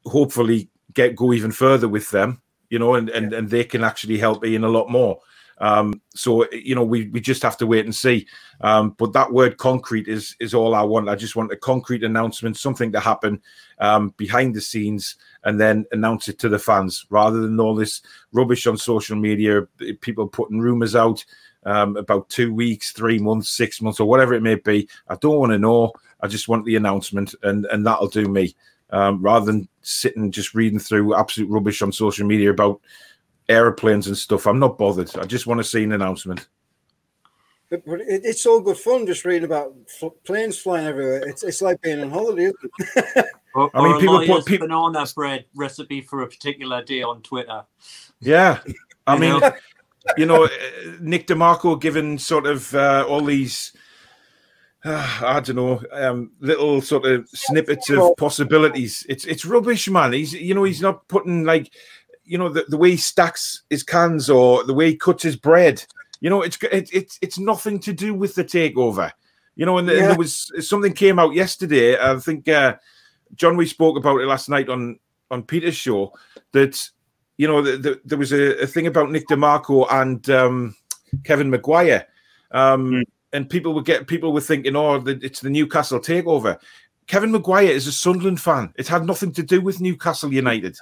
[0.08, 2.40] hopefully get go even further with them,
[2.70, 5.20] you know, and and, and they can actually help Ian a lot more.
[5.60, 8.26] Um, so you know, we we just have to wait and see.
[8.60, 11.08] Um, but that word concrete is is all I want.
[11.08, 13.40] I just want a concrete announcement, something to happen
[13.78, 18.02] um, behind the scenes, and then announce it to the fans, rather than all this
[18.32, 19.62] rubbish on social media.
[20.00, 21.24] People putting rumors out
[21.64, 24.88] um, about two weeks, three months, six months, or whatever it may be.
[25.08, 25.92] I don't want to know.
[26.20, 28.54] I just want the announcement, and and that'll do me
[28.90, 32.80] um, rather than sitting just reading through absolute rubbish on social media about
[33.48, 34.46] airplanes and stuff.
[34.46, 35.16] I'm not bothered.
[35.16, 36.48] I just want to see an announcement.
[37.70, 41.28] But, but it, it's all good fun just reading about fl- planes flying everywhere.
[41.28, 42.50] It's it's like being on holiday.
[43.54, 44.68] or, I mean, people put people...
[44.68, 47.64] banana bread recipe for a particular day on Twitter.
[48.20, 48.60] Yeah,
[49.06, 49.40] I mean,
[50.16, 50.48] you know,
[51.00, 53.72] Nick DeMarco given sort of uh, all these
[54.90, 59.04] I don't know, um, little sort of snippets of possibilities.
[59.08, 60.12] It's it's rubbish, man.
[60.12, 61.72] He's you know he's not putting like
[62.24, 65.36] you know the, the way he stacks his cans or the way he cuts his
[65.36, 65.84] bread.
[66.20, 69.10] You know, it's it, it's it's nothing to do with the takeover.
[69.56, 69.94] You know, and, yeah.
[69.94, 71.98] and there was something came out yesterday.
[71.98, 72.76] I think uh,
[73.34, 74.98] John, we spoke about it last night on
[75.30, 76.12] on Peter's show.
[76.52, 76.88] That
[77.36, 80.76] you know the, the, there was a, a, thing about Nick DeMarco and um,
[81.24, 82.06] Kevin Maguire
[82.50, 83.02] Um, Hmm.
[83.32, 86.58] And people would get people were thinking, oh, it's the Newcastle takeover.
[87.06, 88.72] Kevin Maguire is a Sunderland fan.
[88.76, 90.76] It had nothing to do with Newcastle United.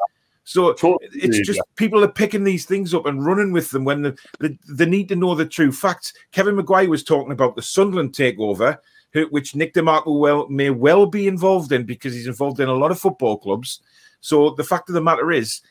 [0.44, 0.70] So
[1.12, 1.62] it's just yeah.
[1.74, 5.08] people are picking these things up and running with them when the, the, they need
[5.08, 6.12] to know the true facts.
[6.30, 8.78] Kevin Maguire was talking about the Sunderland takeover,
[9.12, 12.74] who, which Nick DeMarco well, may well be involved in because he's involved in a
[12.74, 13.80] lot of football clubs.
[14.20, 15.62] So the fact of the matter is,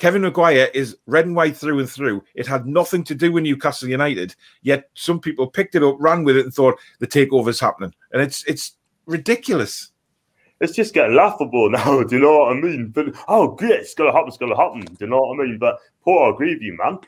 [0.00, 2.24] Kevin Maguire is red and white through and through.
[2.34, 6.24] It had nothing to do with Newcastle United, yet some people picked it up, ran
[6.24, 9.92] with it, and thought the takeover's happening, and it's it's ridiculous.
[10.62, 12.02] It's just getting laughable now.
[12.02, 12.88] Do you know what I mean?
[12.88, 14.28] But oh, great, it's gonna happen.
[14.28, 14.80] It's gonna happen.
[14.80, 15.58] Do you know what I mean?
[15.58, 16.98] But Paul, I agree with you, man.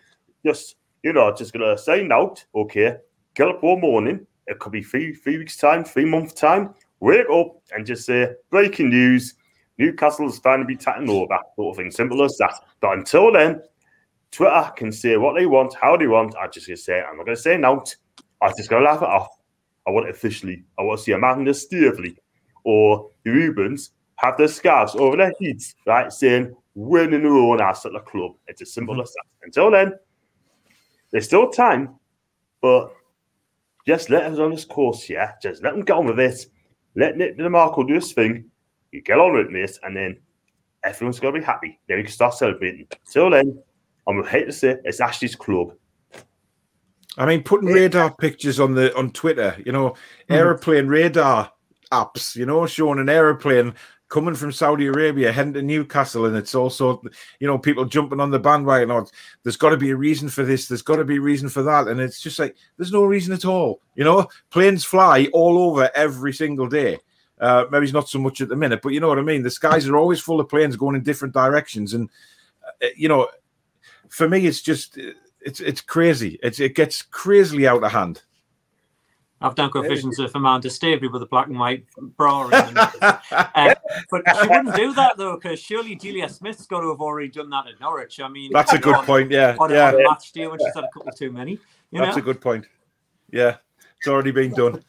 [0.44, 2.44] Just you know, just gonna sign out.
[2.54, 2.98] Okay,
[3.34, 4.26] get up one morning.
[4.46, 6.74] It could be three three weeks time, three months time.
[7.00, 9.34] Wake up and just say breaking news.
[9.82, 11.90] Newcastle's finally taking over, that sort of thing.
[11.90, 12.54] Simple as that.
[12.80, 13.62] But until then,
[14.30, 16.34] Twitter can say what they want, how they want.
[16.40, 17.94] I'm just gonna say, I'm not gonna say out.
[18.40, 19.28] I'm just gonna laugh it off.
[19.86, 20.64] I want it officially.
[20.78, 22.16] I want to see Amanda Staveley
[22.64, 27.60] or the Reubens have their scarves over their heads, right, saying we're in our own
[27.60, 28.32] ass at the club.
[28.46, 29.02] It's as simple mm-hmm.
[29.02, 29.24] as that.
[29.42, 29.94] Until then,
[31.10, 31.96] there's still time,
[32.60, 32.94] but
[33.86, 35.32] just let us on this course, yeah.
[35.42, 36.46] Just let them get on with it.
[36.94, 38.44] Let Nick DeMarco do his thing.
[38.92, 40.18] You get on with this, and then
[40.84, 41.80] everyone's gonna be happy.
[41.88, 42.86] Then we can start celebrating.
[43.10, 43.60] Till then,
[44.06, 45.72] I'm gonna hate to say it's Ashley's club.
[47.18, 49.96] I mean, putting radar pictures on the on Twitter, you know,
[50.28, 50.34] hmm.
[50.34, 51.50] aeroplane radar
[51.90, 53.74] apps, you know, showing an aeroplane
[54.08, 57.02] coming from Saudi Arabia heading to Newcastle, and it's also,
[57.40, 58.90] you know, people jumping on the bandwagon.
[58.90, 59.06] Or
[59.42, 60.68] there's got to be a reason for this.
[60.68, 63.32] There's got to be a reason for that, and it's just like there's no reason
[63.32, 63.80] at all.
[63.94, 66.98] You know, planes fly all over every single day.
[67.42, 69.42] Uh, maybe it's not so much at the minute, but you know what I mean.
[69.42, 72.08] The skies are always full of planes going in different directions, and
[72.64, 73.28] uh, you know,
[74.08, 74.96] for me, it's just
[75.40, 76.38] it's it's crazy.
[76.40, 78.22] It's it gets crazily out of hand.
[79.40, 81.84] I've done visions of Amanda Staveley with a black and white
[82.16, 82.48] bra.
[83.54, 83.74] Uh,
[84.10, 87.50] but she wouldn't do that though, because surely Delia Smith's got to have already done
[87.50, 88.20] that at Norwich.
[88.20, 89.30] I mean, That's a good on- point.
[89.32, 91.58] Yeah, On, yeah, on a match day when she's had a couple too many.
[91.90, 92.22] You that's know?
[92.22, 92.66] a good point.
[93.32, 93.56] Yeah,
[93.98, 94.82] it's already been done.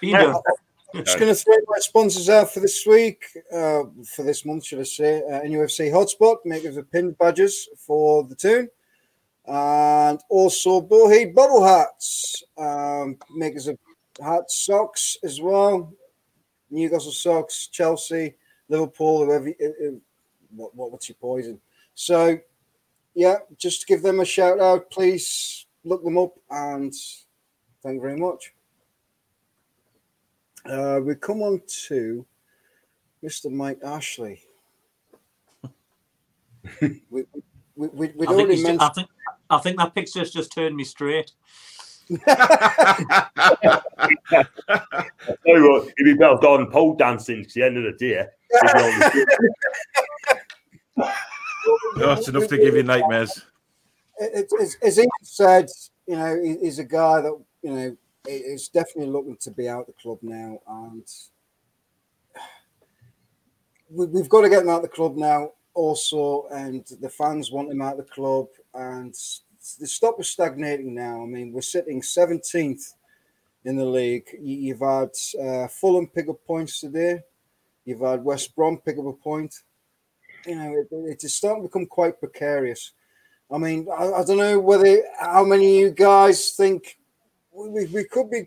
[0.00, 0.34] Been done.
[0.94, 3.82] Just going to throw my sponsors out for this week, uh,
[4.14, 5.22] for this month, should I say?
[5.22, 8.68] Uh, NUFC Hotspot, makers of pin badges for the Toon.
[9.46, 13.78] And also Bowhead Bubble Hats, um, makers of
[14.22, 15.92] hat socks as well.
[16.70, 18.34] Newcastle socks, Chelsea,
[18.68, 19.48] Liverpool, whoever.
[19.48, 19.90] uh, uh,
[20.54, 21.60] What, what, what's your poison?
[21.94, 22.38] So,
[23.14, 26.92] yeah, just give them a shout out, please look them up and
[27.82, 28.52] thank you very much.
[30.66, 32.26] Uh, we come on to
[33.24, 33.50] Mr.
[33.50, 34.42] Mike Ashley.
[36.82, 37.24] we, we,
[37.76, 39.08] we, we'd I think, already he's I think
[39.48, 41.32] I think that picture's just turned me straight.
[42.26, 43.78] I
[44.26, 44.44] tell
[45.46, 47.92] you what, you'd be better off going pole dancing 'cause at the end of the
[47.92, 48.26] day.
[48.50, 48.98] if you're on
[50.96, 51.12] the-
[51.96, 53.44] No, it's enough to give you nightmares.
[54.18, 55.68] it, it, as, as Ian said,
[56.06, 57.96] you know, he, he's a guy that you know
[58.26, 61.04] i- is definitely looking to be out the club now, and
[63.90, 65.52] we, we've got to get him out the club now.
[65.74, 69.14] Also, and the fans want him out the club, and
[69.78, 71.22] the stop is stagnating now.
[71.22, 72.94] I mean, we're sitting seventeenth
[73.64, 74.28] in the league.
[74.40, 75.10] You, you've had
[75.40, 77.20] uh, Fulham pick up points today.
[77.84, 79.54] You've had West Brom pick up a point.
[80.46, 82.92] You know, it, it is starting to become quite precarious.
[83.50, 86.98] I mean, I, I don't know whether how many of you guys think
[87.52, 88.44] we, we, could be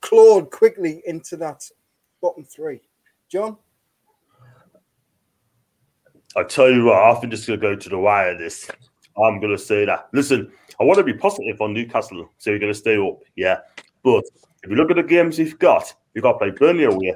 [0.00, 1.62] clawed quickly into that
[2.20, 2.80] bottom three.
[3.30, 3.56] John?
[6.36, 8.38] I tell you what, I think just going to go to the wire.
[8.38, 8.70] This,
[9.16, 10.08] I'm going to say that.
[10.12, 13.58] Listen, I want to be positive on Newcastle, so we're going to stay up, yeah.
[14.02, 14.24] But
[14.62, 17.14] if you look at the games you've got, you've got to play Burnley away,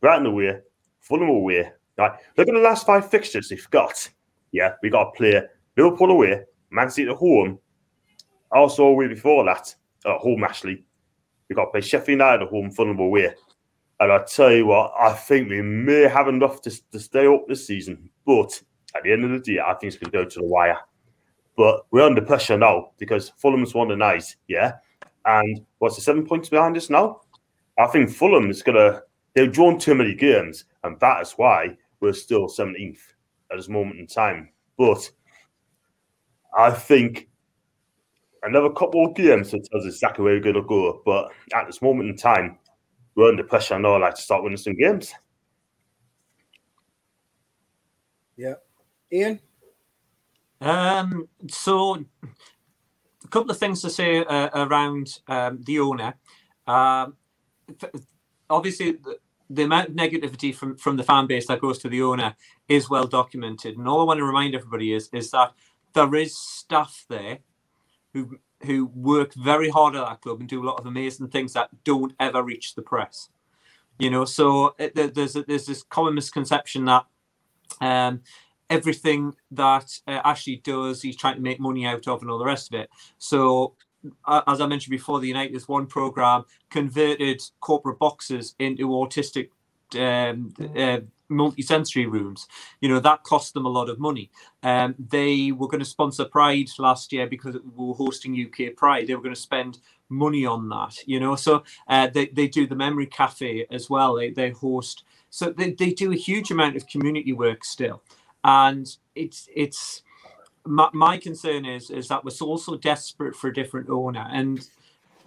[0.00, 0.60] Brighton away,
[1.00, 1.70] Fulham away.
[1.96, 4.10] Right, look at the last five fixtures you've got.
[4.50, 5.42] Yeah, we got to play
[5.76, 7.58] Liverpool away, Man City at home.
[8.50, 9.74] Also away before that,
[10.04, 10.84] at home actually,
[11.48, 13.34] we got to play Sheffield United at home, Fulham away.
[14.00, 17.46] And I tell you what, I think we may have enough to, to stay up
[17.46, 18.10] this season.
[18.26, 18.60] But
[18.94, 20.78] at the end of the day, I think it's going to go to the wire.
[21.56, 24.74] But we're under pressure now because Fulham's won the night, yeah.
[25.24, 27.20] And what's the seven points behind us now?
[27.78, 29.02] I think Fulham is going to,
[29.34, 32.98] they've drawn too many games, and that is why we're still 17th
[33.50, 34.50] at this moment in time.
[34.76, 35.08] But
[36.56, 37.28] I think
[38.44, 41.02] another couple of games to tell us exactly where we're going to go.
[41.04, 42.58] But at this moment in time,
[43.14, 45.12] we're under pressure now, like to start winning some games.
[48.36, 48.54] Yeah.
[49.12, 49.40] Ian?
[50.60, 52.04] Um, so
[53.24, 56.14] a couple of things to say uh, around um, the owner.
[56.66, 57.16] Um,
[58.50, 59.18] obviously, the,
[59.50, 62.34] the amount of negativity from, from the fan base that goes to the owner
[62.68, 63.76] is well documented.
[63.76, 65.52] And all I want to remind everybody is is that
[65.92, 67.38] there is staff there
[68.14, 71.52] who who work very hard at that club and do a lot of amazing things
[71.52, 73.28] that don't ever reach the press.
[73.98, 77.04] You know, so it, there's there's this common misconception that
[77.80, 78.22] um,
[78.70, 82.44] everything that uh, Ashley does, he's trying to make money out of, and all the
[82.44, 82.90] rest of it.
[83.18, 83.74] So,
[84.24, 89.50] uh, as I mentioned before, the United One program converted corporate boxes into autistic
[89.96, 92.46] um, uh, multi-sensory rooms.
[92.80, 94.30] You know that cost them a lot of money.
[94.62, 99.06] Um, they were going to sponsor Pride last year because we were hosting UK Pride.
[99.06, 100.96] They were going to spend money on that.
[101.06, 104.14] You know, so uh, they they do the Memory Cafe as well.
[104.14, 105.04] They they host.
[105.30, 108.02] So they, they do a huge amount of community work still
[108.44, 110.02] and it's it's
[110.66, 114.68] my, my concern is is that we're also desperate for a different owner and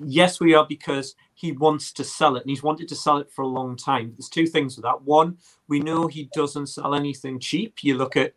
[0.05, 3.31] yes we are because he wants to sell it and he's wanted to sell it
[3.31, 5.37] for a long time there's two things with that one
[5.67, 8.33] we know he doesn't sell anything cheap you look at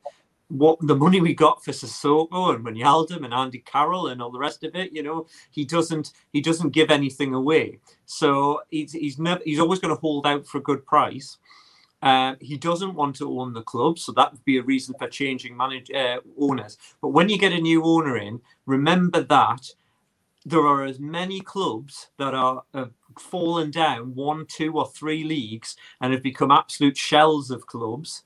[0.50, 4.38] what the money we got for Sissoko and Wijnaldum and Andy Carroll and all the
[4.38, 7.78] rest of it, you know, he doesn't he doesn't give anything away.
[8.04, 11.38] So he's he's never he's always going to hold out for a good price.
[12.02, 15.06] Uh, he doesn't want to own the club, so that would be a reason for
[15.06, 16.78] changing manage, uh, owners.
[17.02, 19.70] But when you get a new owner in, remember that
[20.44, 25.76] there are as many clubs that are have fallen down one, two, or three leagues
[26.00, 28.22] and have become absolute shells of clubs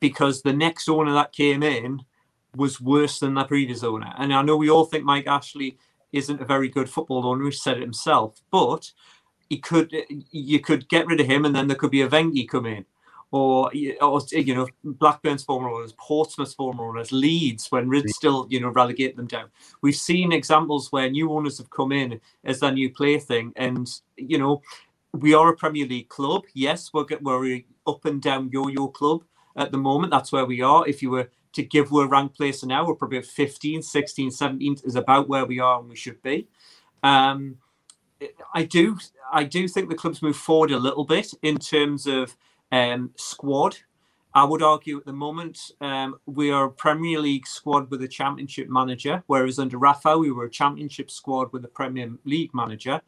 [0.00, 2.00] because the next owner that came in
[2.56, 4.12] was worse than the previous owner.
[4.18, 5.76] And I know we all think Mike Ashley
[6.12, 7.44] isn't a very good football owner.
[7.44, 8.90] He said it himself, but
[9.48, 9.94] he could
[10.30, 12.86] you could get rid of him, and then there could be a Venky's come in
[13.32, 13.70] or,
[14.00, 19.16] or you know Blackburn's former owners, Portsmouth's former owners, Leeds when Ridsdale you know relegate
[19.16, 19.50] them down.
[19.82, 24.38] We've seen examples where new owners have come in as their new plaything, and you
[24.38, 24.62] know
[25.12, 26.44] we are a Premier League club.
[26.54, 29.24] Yes, we're we're up and down yo-yo club
[29.56, 30.10] at the moment.
[30.10, 30.86] That's where we are.
[30.86, 34.76] If you were to give we're ranked place now, we're probably at 15, 16, 17
[34.84, 36.46] is about where we are and we should be.
[37.02, 37.56] Um,
[38.54, 38.98] I do
[39.32, 42.36] I do think the club's moved forward a little bit in terms of
[42.72, 43.76] um, squad.
[44.32, 48.08] I would argue at the moment um, we are a Premier League squad with a
[48.08, 53.00] Championship manager, whereas under Rafa we were a Championship squad with a Premier League manager.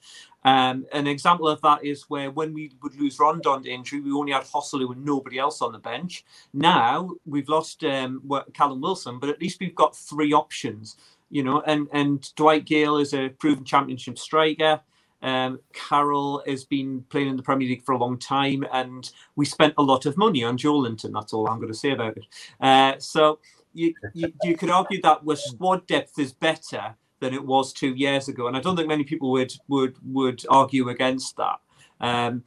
[0.44, 4.10] Um, an example of that is where when we would lose Rondon to injury, we
[4.10, 6.24] only had Joselu and nobody else on the bench.
[6.52, 10.96] Now we've lost um, Callum Wilson, but at least we've got three options.
[11.30, 14.80] You know, and and Dwight Gayle is a proven Championship striker.
[15.22, 19.44] Um, Carroll has been playing in the Premier League for a long time, and we
[19.44, 21.12] spent a lot of money on Joelinton.
[21.12, 22.26] That's all I'm going to say about it.
[22.60, 23.38] Uh, so
[23.72, 27.94] you, you, you could argue that the squad depth is better than it was two
[27.94, 31.60] years ago, and I don't think many people would would would argue against that.
[32.00, 32.42] Um,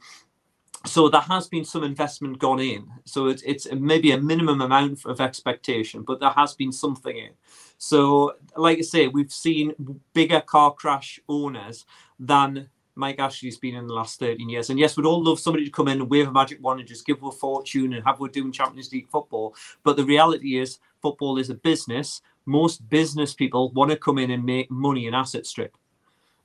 [0.84, 2.86] so there has been some investment gone in.
[3.04, 7.30] So it's it's maybe a minimum amount of expectation, but there has been something in.
[7.78, 11.84] So, like I say, we've seen bigger car crash owners
[12.18, 14.70] than Mike Ashley's been in the last 13 years.
[14.70, 16.88] And yes, we'd all love somebody to come in and wave a magic wand and
[16.88, 19.54] just give a fortune and have we're doing Champions League football.
[19.84, 22.22] But the reality is, football is a business.
[22.46, 25.76] Most business people want to come in and make money in asset strip.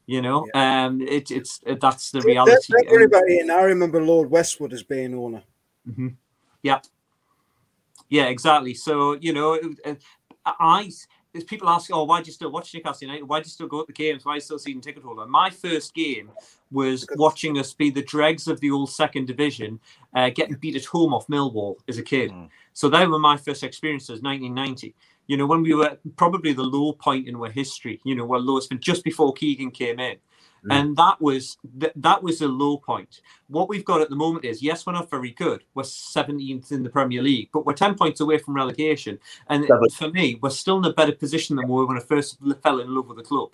[0.08, 0.86] You know, yeah.
[0.88, 2.74] um, it, it's it, that's the reality.
[2.88, 5.44] Everybody, and I remember Lord Westwood as being owner.
[5.88, 6.10] Mm-hmm.
[6.64, 6.80] Yeah,
[8.10, 8.74] yeah, exactly.
[8.74, 9.58] So you know,
[10.46, 10.92] I
[11.34, 13.24] there's people asking, "Oh, why do you still watch Newcastle United?
[13.24, 14.26] Why do you still go to the games?
[14.26, 16.30] Why are you still seeing ticket holder?" My first game
[16.72, 19.80] was watching us be the dregs of the old second division,
[20.16, 22.32] uh, getting beat at home off Millwall as a kid.
[22.32, 22.50] Mm.
[22.74, 24.94] So they were my first experiences, 1990.
[25.28, 28.02] You know, when we were probably the low point in our history.
[28.04, 30.18] You know, where lowest been just before Keegan came in.
[30.66, 30.74] Mm.
[30.74, 33.22] And that was th- that was a low point.
[33.48, 35.64] What we've got at the moment is yes, we're not very good.
[35.74, 39.18] We're 17th in the Premier League, but we're 10 points away from relegation.
[39.48, 39.90] And Seven.
[39.90, 42.80] for me, we're still in a better position than we were when I first fell
[42.80, 43.50] in love with the club.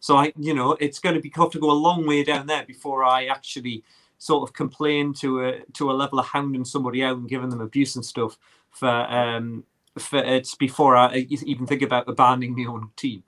[0.00, 2.46] So I, you know, it's going to be have to go a long way down
[2.46, 3.84] there before I actually
[4.18, 7.60] sort of complain to a to a level of hounding somebody out and giving them
[7.60, 8.36] abuse and stuff
[8.70, 9.64] for um
[9.96, 13.22] for it's before I even think about abandoning my own team.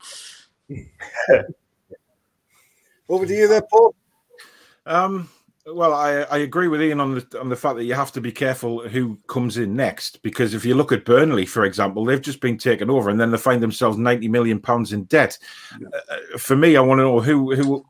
[3.11, 3.95] Over to you there, Paul.
[4.87, 5.29] Um,
[5.67, 8.21] well, I, I agree with Ian on the on the fact that you have to
[8.21, 12.23] be careful who comes in next because if you look at Burnley, for example, they've
[12.23, 15.37] just been taken over and then they find themselves ninety million pounds in debt.
[15.79, 15.89] Yeah.
[16.09, 17.85] Uh, for me, I want to know who who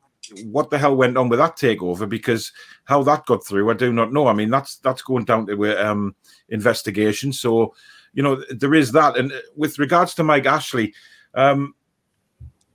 [0.44, 2.50] what the hell went on with that takeover because
[2.84, 4.26] how that got through, I do not know.
[4.26, 6.14] I mean, that's that's going down to um,
[6.48, 7.32] investigation.
[7.32, 7.74] So,
[8.14, 9.18] you know, there is that.
[9.18, 10.94] And with regards to Mike Ashley,
[11.34, 11.74] um,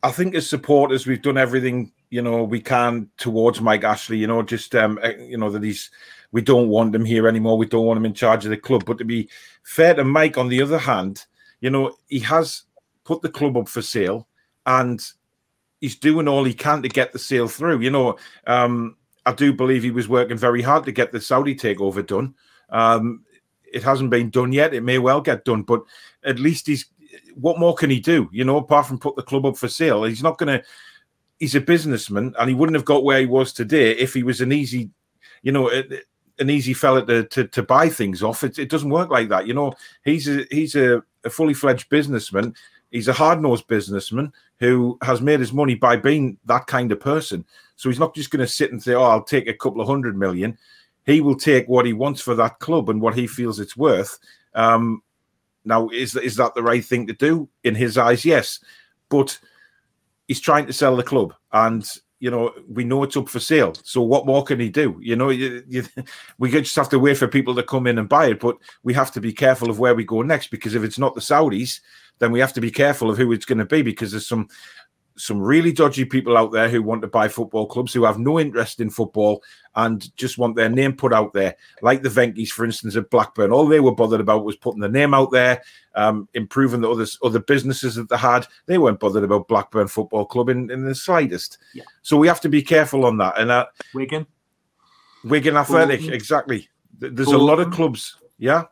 [0.04, 4.18] I think as supporters, we've done everything you know we can towards Mike Ashley.
[4.18, 5.92] You know, just um, eh, you know that he's
[6.32, 7.58] we don't want him here anymore.
[7.58, 8.86] We don't want him in charge of the club.
[8.86, 9.30] But to be
[9.64, 11.26] fair to Mike, on the other hand,
[11.62, 12.64] you know he has
[13.04, 14.28] put the club up for sale,
[14.66, 15.02] and
[15.82, 17.80] he's doing all he can to get the sale through.
[17.80, 21.56] You know, um, I do believe he was working very hard to get the Saudi
[21.56, 22.36] takeover done.
[22.70, 23.24] Um,
[23.72, 24.74] it hasn't been done yet.
[24.74, 25.84] It may well get done, but
[26.24, 26.86] at least he's.
[27.36, 28.30] What more can he do?
[28.32, 30.66] You know, apart from put the club up for sale, he's not going to.
[31.40, 34.42] He's a businessman, and he wouldn't have got where he was today if he was
[34.42, 34.90] an easy,
[35.42, 38.44] you know, an easy fella to to, to buy things off.
[38.44, 39.48] It, it doesn't work like that.
[39.48, 39.74] You know,
[40.04, 42.56] he's a he's a, a fully fledged businessman.
[42.92, 47.00] He's a hard nosed businessman who has made his money by being that kind of
[47.00, 47.44] person.
[47.76, 49.88] So he's not just going to sit and say, "Oh, I'll take a couple of
[49.88, 50.58] hundred million
[51.06, 54.18] he will take what he wants for that club and what he feels it's worth.
[54.54, 55.02] Um,
[55.64, 58.26] now, is is that the right thing to do in his eyes?
[58.26, 58.60] Yes,
[59.10, 59.40] but
[60.28, 61.88] he's trying to sell the club, and
[62.20, 63.74] you know we know it's up for sale.
[63.84, 64.98] So what more can he do?
[65.02, 65.84] You know, you, you,
[66.38, 68.94] we just have to wait for people to come in and buy it, but we
[68.94, 71.80] have to be careful of where we go next because if it's not the Saudis,
[72.20, 74.48] then we have to be careful of who it's going to be because there's some
[75.18, 78.40] some really dodgy people out there who want to buy football clubs who have no
[78.40, 79.42] interest in football
[79.76, 83.52] and just want their name put out there, like the Venky's, for instance, at Blackburn.
[83.52, 85.62] All they were bothered about was putting the name out there,
[85.96, 88.46] um, improving the other other businesses that they had.
[88.66, 91.58] They weren't bothered about Blackburn Football Club in, in the slightest.
[91.74, 91.84] Yeah.
[92.02, 93.40] So we have to be careful on that.
[93.40, 94.28] And uh, Wigan,
[95.24, 96.70] Wigan Athletic, exactly.
[96.98, 98.18] There's a lot of clubs.
[98.38, 98.66] Yeah.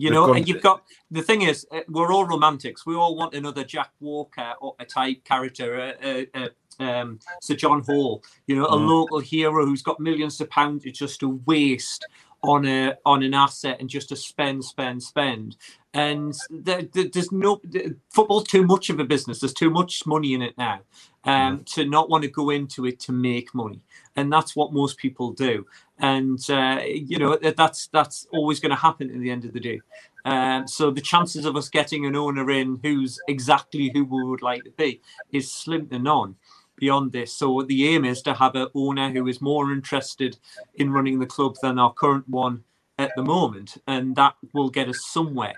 [0.00, 2.86] You know, and you've got the thing is, uh, we're all romantics.
[2.86, 7.82] We all want another Jack Walker or a type character, uh, uh, um, Sir John
[7.82, 8.24] Hall.
[8.46, 8.88] You know, a mm.
[8.88, 12.06] local hero who's got millions of pounds just to waste
[12.42, 15.56] on a on an asset and just to spend, spend, spend.
[15.92, 17.60] And there, there's no
[18.08, 19.40] football's too much of a business.
[19.40, 20.80] There's too much money in it now
[21.24, 21.66] um, mm.
[21.74, 23.80] to not want to go into it to make money,
[24.16, 25.66] and that's what most people do.
[25.98, 29.60] And uh, you know that's that's always going to happen at the end of the
[29.60, 29.80] day.
[30.24, 34.42] Um, so the chances of us getting an owner in who's exactly who we would
[34.42, 35.00] like to be
[35.32, 36.36] is slim to none
[36.76, 37.32] beyond this.
[37.32, 40.38] So the aim is to have an owner who is more interested
[40.74, 42.64] in running the club than our current one
[42.98, 45.54] at the moment, and that will get us somewhere.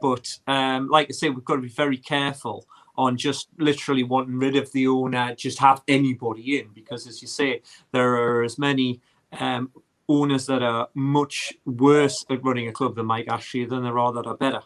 [0.00, 2.66] But um, like I say, we've got to be very careful
[2.96, 7.28] on just literally wanting rid of the owner, just have anybody in, because as you
[7.28, 7.62] say,
[7.92, 9.00] there are as many
[9.38, 9.70] um,
[10.08, 14.12] owners that are much worse at running a club than Mike Ashley than there are
[14.12, 14.62] that are better.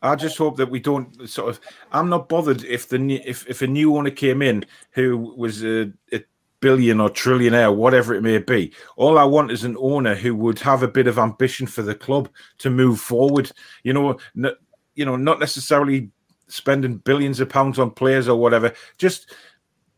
[0.00, 1.60] I just hope that we don't sort of.
[1.90, 5.92] I'm not bothered if the if if a new owner came in who was a,
[6.12, 6.22] a
[6.60, 8.72] billion or trillionaire, whatever it may be.
[8.96, 11.94] All I want is an owner who would have a bit of ambition for the
[11.94, 13.50] club to move forward.
[13.82, 14.54] You know, n-
[14.94, 16.10] you know, not necessarily
[16.48, 18.72] spending billions of pounds on players or whatever.
[18.96, 19.34] Just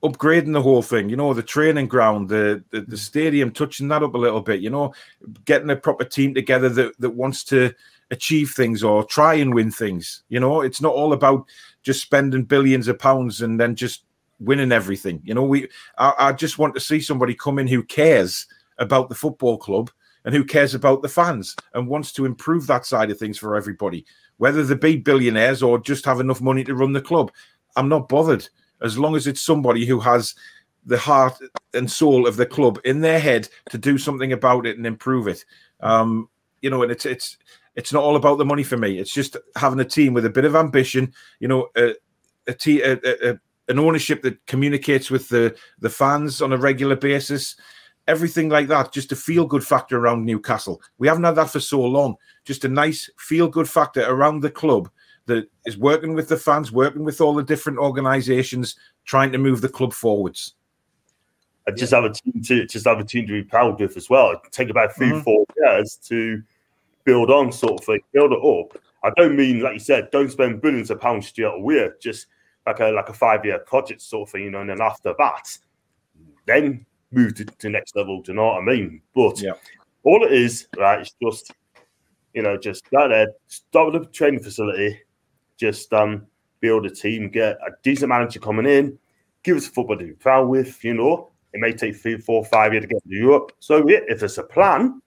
[0.02, 2.94] upgrading the whole thing, you know, the training ground, the, the, the mm-hmm.
[2.96, 4.94] stadium, touching that up a little bit, you know,
[5.44, 7.72] getting a proper team together that, that wants to
[8.10, 10.22] achieve things or try and win things.
[10.28, 11.46] You know, it's not all about
[11.82, 14.04] just spending billions of pounds and then just
[14.38, 15.20] winning everything.
[15.22, 18.46] You know, we I, I just want to see somebody come in who cares
[18.78, 19.90] about the football club
[20.24, 23.56] and who cares about the fans and wants to improve that side of things for
[23.56, 24.04] everybody,
[24.40, 27.30] whether they be billionaires or just have enough money to run the club.
[27.76, 28.48] I'm not bothered
[28.80, 30.34] as long as it's somebody who has
[30.86, 31.38] the heart
[31.74, 35.28] and soul of the club in their head to do something about it and improve
[35.28, 35.44] it.
[35.80, 36.30] Um,
[36.62, 37.36] you know, and it's it's
[37.76, 38.98] it's not all about the money for me.
[38.98, 41.12] It's just having a team with a bit of ambition.
[41.38, 41.94] You know, a,
[42.48, 43.38] a, a, a
[43.68, 47.56] an ownership that communicates with the the fans on a regular basis.
[48.10, 50.82] Everything like that, just a feel good factor around Newcastle.
[50.98, 52.16] We haven't had that for so long.
[52.44, 54.90] Just a nice feel good factor around the club
[55.26, 59.60] that is working with the fans, working with all the different organisations, trying to move
[59.60, 60.54] the club forwards.
[61.68, 64.10] I just have a team to just have a team to be proud with as
[64.10, 64.32] well.
[64.32, 65.20] It take about 3 mm-hmm.
[65.20, 66.42] four years to
[67.04, 68.82] build on, sort of thing, build it up.
[69.04, 71.90] I don't mean like you said, don't spend billions of pounds straight away.
[72.00, 72.26] Just
[72.66, 74.62] like a like a five year project sort of thing, you know.
[74.62, 75.58] And then after that,
[76.46, 78.22] then move to, to next level.
[78.22, 79.02] Do you know what I mean?
[79.14, 79.52] But yeah.
[80.04, 81.52] all it is, right, it's just
[82.34, 85.00] you know, just go there, start with the training facility,
[85.56, 86.26] just um,
[86.60, 88.98] build a team, get a decent manager coming in,
[89.42, 91.30] give us a football to foul with, you know.
[91.52, 93.52] It may take three, four, five years to get to Europe.
[93.58, 95.02] So yeah, if it's a plan,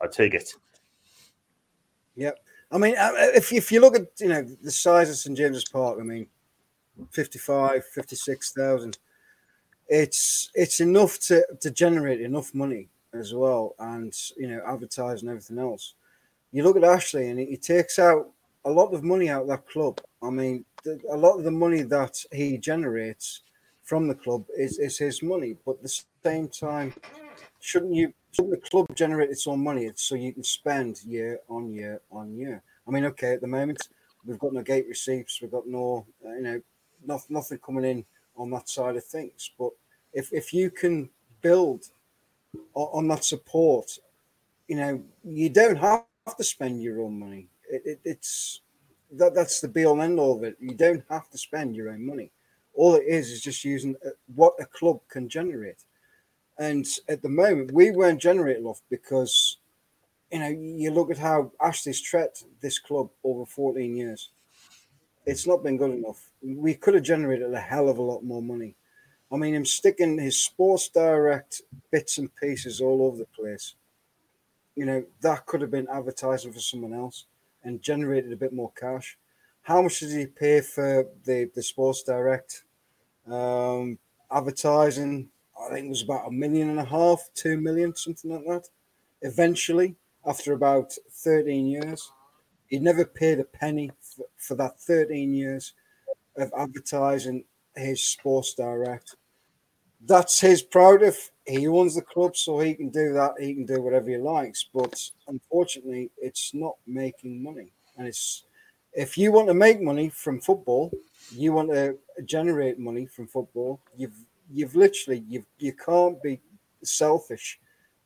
[0.00, 0.54] I take it.
[2.14, 2.38] Yep.
[2.70, 5.68] I mean, uh, if, if you look at you know the size of St James's
[5.68, 6.28] Park, I mean,
[7.10, 8.98] 55, 56,000.
[9.88, 15.30] It's it's enough to to generate enough money as well, and you know, advertise and
[15.30, 15.94] everything else.
[16.52, 18.30] You look at Ashley, and he takes out
[18.64, 20.00] a lot of money out of that club.
[20.22, 23.42] I mean, a lot of the money that he generates
[23.82, 25.56] from the club is, is his money.
[25.64, 26.94] But at the same time,
[27.60, 28.12] shouldn't you?
[28.32, 32.34] Shouldn't the club generate its own money so you can spend year on year on
[32.34, 32.62] year?
[32.86, 33.88] I mean, okay, at the moment
[34.24, 36.60] we've got no gate receipts, we've got no, uh, you know,
[37.06, 38.04] not, nothing coming in
[38.36, 39.50] on that side of things.
[39.58, 39.70] But
[40.12, 41.10] if if you can
[41.42, 41.86] build
[42.74, 43.98] on, that support,
[44.68, 46.04] you know, you don't have
[46.36, 47.48] to spend your own money.
[47.70, 48.60] It, it, it's
[49.12, 50.56] that that's the be all end all of it.
[50.60, 52.30] You don't have to spend your own money.
[52.74, 55.84] All it is is just using uh, what a club can generate.
[56.58, 59.58] And at the moment, we weren't generating off because,
[60.30, 64.30] you know, you look at how Ashley's treated this club over 14 years.
[65.26, 66.30] It's not been good enough.
[66.42, 68.74] We could have generated a hell of a lot more money.
[69.32, 73.74] I mean, him sticking his sports direct bits and pieces all over the place.
[74.76, 77.24] You know, that could have been advertising for someone else
[77.62, 79.16] and generated a bit more cash.
[79.62, 82.64] How much did he pay for the, the Sports Direct
[83.26, 83.98] um,
[84.30, 85.30] advertising?
[85.58, 88.68] I think it was about a million and a half, two million, something like that.
[89.22, 89.96] Eventually,
[90.26, 92.12] after about 13 years,
[92.66, 93.90] he never paid a penny
[94.36, 95.74] for, that 13 years
[96.36, 97.44] of advertising
[97.76, 99.16] his Sports Direct.
[100.06, 101.30] That's his prerogative.
[101.46, 103.34] He owns the club, so he can do that.
[103.38, 104.66] He can do whatever he likes.
[104.72, 107.72] But unfortunately, it's not making money.
[107.96, 108.44] And it's
[108.92, 110.92] if you want to make money from football,
[111.32, 113.80] you want to generate money from football.
[113.96, 114.16] You've
[114.52, 116.40] you've literally you you can't be
[116.82, 117.58] selfish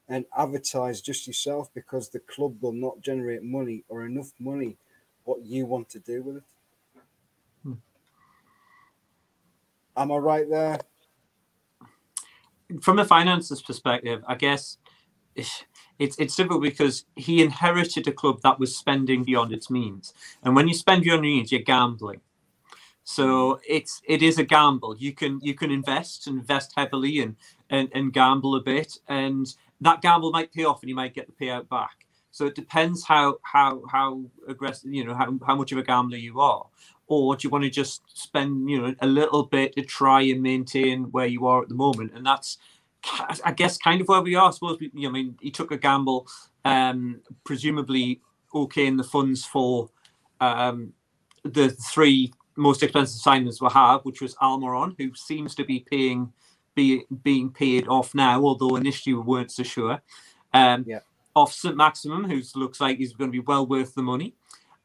[0.08, 4.76] and advertise just yourself because the club will not generate money or enough money
[5.28, 6.42] what you want to do with it.
[7.62, 7.72] Hmm.
[9.94, 10.78] Am I right there?
[12.80, 14.78] From a finances perspective, I guess
[15.98, 20.56] it's it's difficult because he inherited a club that was spending beyond its means, and
[20.56, 22.20] when you spend beyond your means, you're gambling.
[23.04, 24.96] So it's it is a gamble.
[24.96, 27.36] You can you can invest and invest heavily and,
[27.70, 29.46] and and gamble a bit, and
[29.80, 32.07] that gamble might pay off, and you might get the payout back.
[32.38, 36.18] So it depends how how how aggressive you know how, how much of a gambler
[36.18, 36.66] you are,
[37.08, 40.40] or do you want to just spend you know a little bit to try and
[40.40, 42.58] maintain where you are at the moment, and that's
[43.44, 44.50] I guess kind of where we are.
[44.50, 46.28] I suppose we, I mean he took a gamble,
[46.64, 48.20] um, presumably
[48.54, 49.90] okay in the funds for
[50.40, 50.92] um,
[51.42, 56.32] the three most expensive signings we have, which was Almiron, who seems to be paying
[56.76, 60.00] be being paid off now, although initially we weren't so sure.
[60.54, 61.00] Um, yeah.
[61.34, 64.34] Off St Maximin, who looks like he's going to be well worth the money.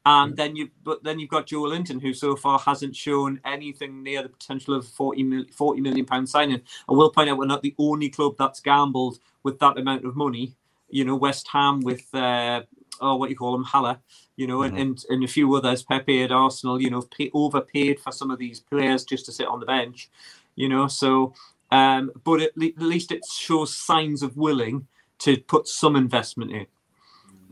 [0.05, 4.21] And then you, but then you've got Joelinton, who so far hasn't shown anything near
[4.21, 6.61] the potential of 40, mil, 40 million pound signing.
[6.89, 10.15] I will point out we're not the only club that's gambled with that amount of
[10.15, 10.55] money.
[10.89, 12.63] You know, West Ham with uh,
[12.99, 13.99] oh, what you call them, Haller,
[14.35, 14.75] you know, mm-hmm.
[14.75, 18.31] and, and, and a few others, Pepe at Arsenal, you know, pay, overpaid for some
[18.31, 20.09] of these players just to sit on the bench,
[20.55, 20.87] you know.
[20.87, 21.33] So,
[21.71, 24.87] um, but at, le- at least it shows signs of willing
[25.23, 26.65] to put some investment in.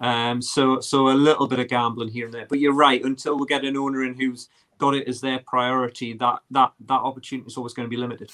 [0.01, 2.47] Um, so so a little bit of gambling here and there.
[2.49, 3.03] But you're right.
[3.03, 6.93] Until we get an owner in who's got it as their priority, that that that
[6.93, 8.31] opportunity is always going to be limited.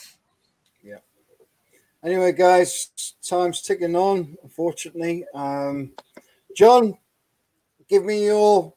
[0.83, 0.99] Yeah.
[2.03, 4.37] Anyway, guys, time's ticking on.
[4.43, 5.91] Unfortunately, um,
[6.55, 6.97] John,
[7.89, 8.73] give me your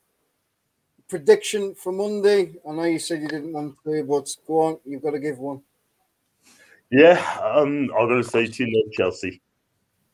[1.09, 2.57] prediction for Monday.
[2.69, 4.79] I know you said you didn't want to, but go on.
[4.85, 5.63] You've got to give one.
[6.91, 9.41] Yeah, um, I'm going to say 2 0 Chelsea.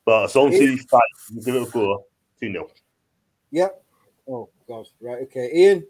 [0.07, 1.03] But as long as you fight,
[1.45, 2.07] give it a go.
[2.41, 2.71] 2 0.
[3.51, 3.85] Yep.
[4.29, 4.87] Oh, God.
[5.01, 5.19] Right.
[5.25, 5.51] Okay.
[5.53, 5.85] Ian?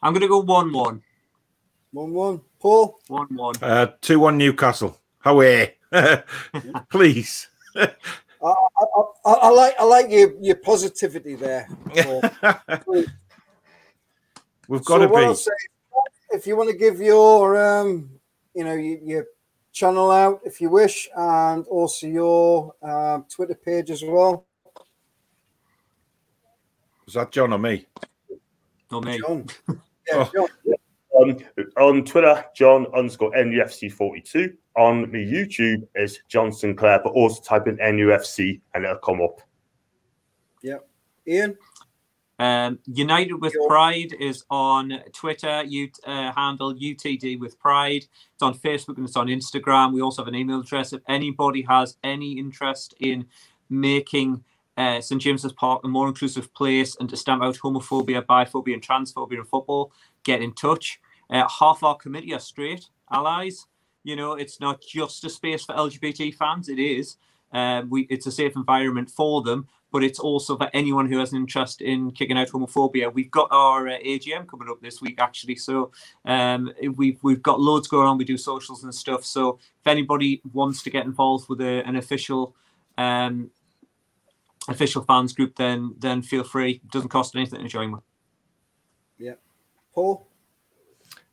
[0.00, 1.02] I'm going to go 1 1.
[1.90, 2.40] 1 1.
[2.60, 3.00] Paul?
[3.08, 3.54] 1 1.
[3.60, 5.00] Uh, 2 1 Newcastle.
[5.24, 5.74] Away.
[6.88, 7.48] Please.
[7.74, 7.88] I,
[8.44, 8.52] I,
[9.26, 11.68] I, I, like I like your, your positivity there.
[14.68, 15.34] We've got so to be.
[15.34, 15.50] Say,
[16.30, 18.10] if you want to give your um,
[18.54, 19.26] you know your, your,
[19.74, 24.46] channel out if you wish, and also your uh, Twitter page as well.
[27.04, 27.86] Was that John or me?
[28.90, 29.18] Not me.
[29.18, 29.46] John.
[30.06, 30.48] Yeah, John.
[31.18, 31.38] Um,
[31.78, 34.54] on Twitter, John underscore NUFC42.
[34.76, 39.40] On my YouTube is John Sinclair, but also type in NUFC and it'll come up.
[40.62, 40.86] Yep.
[41.26, 41.56] Ian?
[42.44, 48.04] Um, United with Pride is on Twitter, you uh, handle UTD with Pride.
[48.34, 49.94] It's on Facebook and it's on Instagram.
[49.94, 50.92] We also have an email address.
[50.92, 53.24] If anybody has any interest in
[53.70, 54.44] making
[54.76, 58.82] uh, St James's Park a more inclusive place and to stamp out homophobia, biphobia, and
[58.86, 59.90] transphobia in football,
[60.22, 61.00] get in touch.
[61.30, 63.68] Uh, half our committee are straight allies.
[64.02, 66.68] You know, it's not just a space for LGBT fans.
[66.68, 67.16] It is.
[67.54, 71.30] Um, we, it's a safe environment for them, but it's also for anyone who has
[71.30, 73.14] an interest in kicking out homophobia.
[73.14, 75.54] We've got our uh, AGM coming up this week, actually.
[75.54, 75.92] So
[76.24, 78.18] um, we've we've got loads going on.
[78.18, 79.24] We do socials and stuff.
[79.24, 82.56] So if anybody wants to get involved with a, an official
[82.98, 83.52] um,
[84.66, 86.72] official fans group, then then feel free.
[86.72, 88.02] It doesn't cost anything to join with.
[89.16, 89.34] Yeah,
[89.94, 90.26] Paul.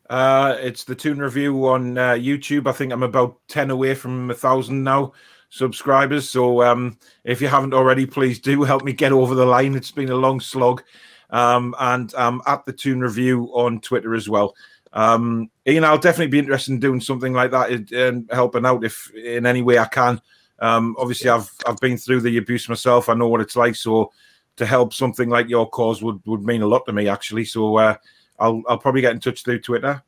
[0.07, 2.67] Uh, it's the Toon Review on uh, YouTube.
[2.67, 5.13] I think I'm about 10 away from a thousand now
[5.51, 6.27] subscribers.
[6.27, 9.75] So um, if you haven't already, please do help me get over the line.
[9.75, 10.81] It's been a long slog.
[11.29, 14.55] Um, and um, at the Toon Review on Twitter as well.
[14.93, 19.13] Um, Ian, I'll definitely be interested in doing something like that and helping out if
[19.13, 20.21] in any way I can.
[20.59, 23.07] Um, obviously, I've I've been through the abuse myself.
[23.07, 23.75] I know what it's like.
[23.75, 24.11] So
[24.57, 27.45] to help something like your cause would, would mean a lot to me, actually.
[27.45, 27.95] So uh,
[28.37, 30.03] I'll I'll probably get in touch through Twitter.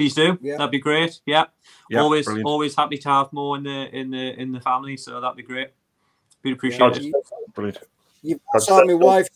[0.00, 0.38] Please do.
[0.40, 0.56] Yeah.
[0.56, 1.20] That'd be great.
[1.26, 1.44] Yeah.
[1.90, 2.46] Yeah, always brilliant.
[2.46, 4.96] always happy to have more in the in the in the family.
[4.96, 5.72] So that'd be great.
[6.40, 7.02] Be appreciated.
[7.02, 7.12] Yeah.
[7.52, 7.80] Brilliant.
[8.22, 9.28] You've saw my wife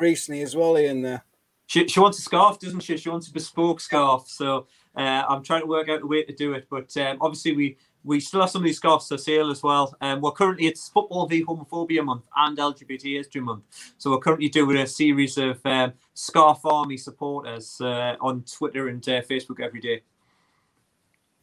[0.00, 1.02] recently as well, Ian.
[1.02, 1.22] There.
[1.66, 2.96] She, she wants a scarf, doesn't she?
[2.96, 4.28] She wants a bespoke scarf.
[4.28, 4.66] So
[4.96, 6.68] uh, I'm trying to work out a way to do it.
[6.70, 9.96] But um, obviously, we we still have some of these scarves for sale as well.
[10.00, 13.64] Um, we're currently it's Football v Homophobia Month and LGBT History Month.
[13.98, 19.06] So we're currently doing a series of um, Scarf Army supporters uh, on Twitter and
[19.08, 20.02] uh, Facebook every day.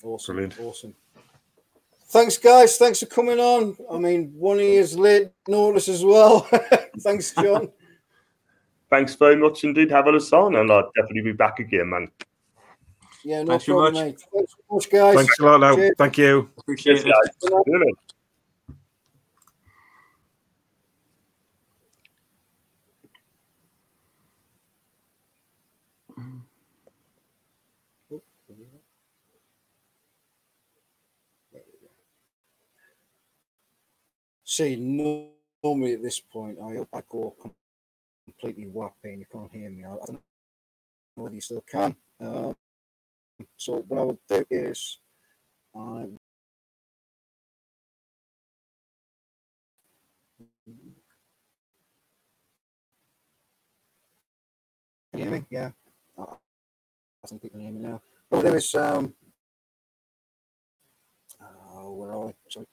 [0.03, 0.35] Awesome.
[0.35, 0.59] Brilliant.
[0.59, 0.95] Awesome.
[2.09, 2.77] Thanks, guys.
[2.77, 3.77] Thanks for coming on.
[3.91, 6.39] I mean, one of you is late notice as well.
[6.99, 7.69] Thanks, John.
[8.89, 12.11] Thanks very much indeed, Have a on, and I'll definitely be back again, man.
[13.23, 14.03] Yeah, no Thanks very problem, much.
[14.05, 14.21] mate.
[14.33, 15.15] Thanks so much, guys.
[15.15, 15.75] Thanks a lot now.
[15.75, 15.95] Cheers.
[15.97, 16.49] Thank you.
[16.57, 17.11] Appreciate Cheers, it.
[17.11, 17.35] guys.
[17.41, 17.91] See you later.
[34.45, 35.29] See, no-
[35.63, 37.35] normally at this point, I, I go
[38.25, 39.83] completely whappy and you can't hear me.
[39.83, 41.95] I, I don't know whether you still can.
[42.19, 42.55] Um,
[43.57, 44.99] so what I will do is
[45.75, 46.07] I
[55.11, 55.45] Can you hear me?
[55.51, 55.71] Yeah.
[56.17, 56.37] Oh,
[57.23, 58.01] I think people hear me now.
[58.29, 58.45] What I'll
[58.75, 59.13] um
[61.75, 62.33] oh, where are we?
[62.49, 62.65] Sorry.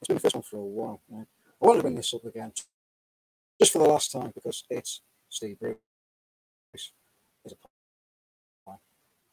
[0.00, 1.02] It's been the first one for a while.
[1.12, 2.52] I want to bring this up again
[3.60, 5.76] just for the last time because it's Steve Bruce.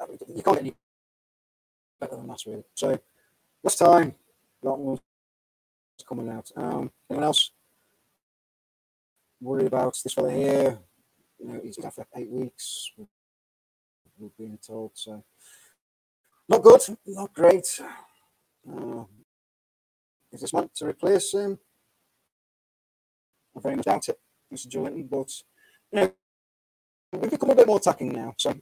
[0.09, 0.75] You can't get any
[1.99, 2.63] better than that, really.
[2.75, 2.99] So,
[3.63, 4.15] last time,
[4.63, 4.99] that was
[6.07, 6.51] coming out.
[6.55, 7.51] Um, anyone else
[9.39, 10.79] worry about this fella here?
[11.39, 12.91] You know, he's been for eight weeks.
[12.97, 13.07] We've,
[14.37, 15.23] been told so.
[16.47, 17.81] Not good, not great.
[18.69, 19.05] Uh,
[20.31, 21.57] is this meant to replace him?
[23.57, 24.19] I very much doubt it,
[24.53, 25.09] Mr.
[25.09, 25.31] But
[25.91, 26.11] you know,
[27.13, 28.35] we've become a bit more attacking now.
[28.37, 28.53] So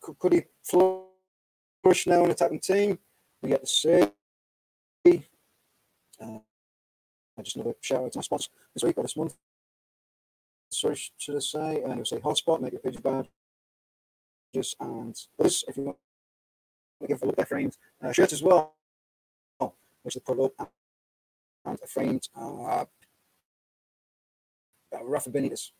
[0.00, 2.98] could, he flourish now in attacking team?
[3.42, 5.24] We get to see.
[6.20, 6.38] Uh,
[7.42, 9.36] just another shout out to my sponsor this week or this month.
[10.70, 11.82] Sorry, sh- should I say?
[11.82, 13.28] And uh, you'll say hotspot, make your page bad.
[14.54, 15.98] Just and others, if you want
[17.00, 18.74] to give a look their framed uh, shirts as well,
[20.02, 20.72] which they put up
[21.64, 22.84] and a framed uh, uh,
[25.02, 25.70] Rafa Benitez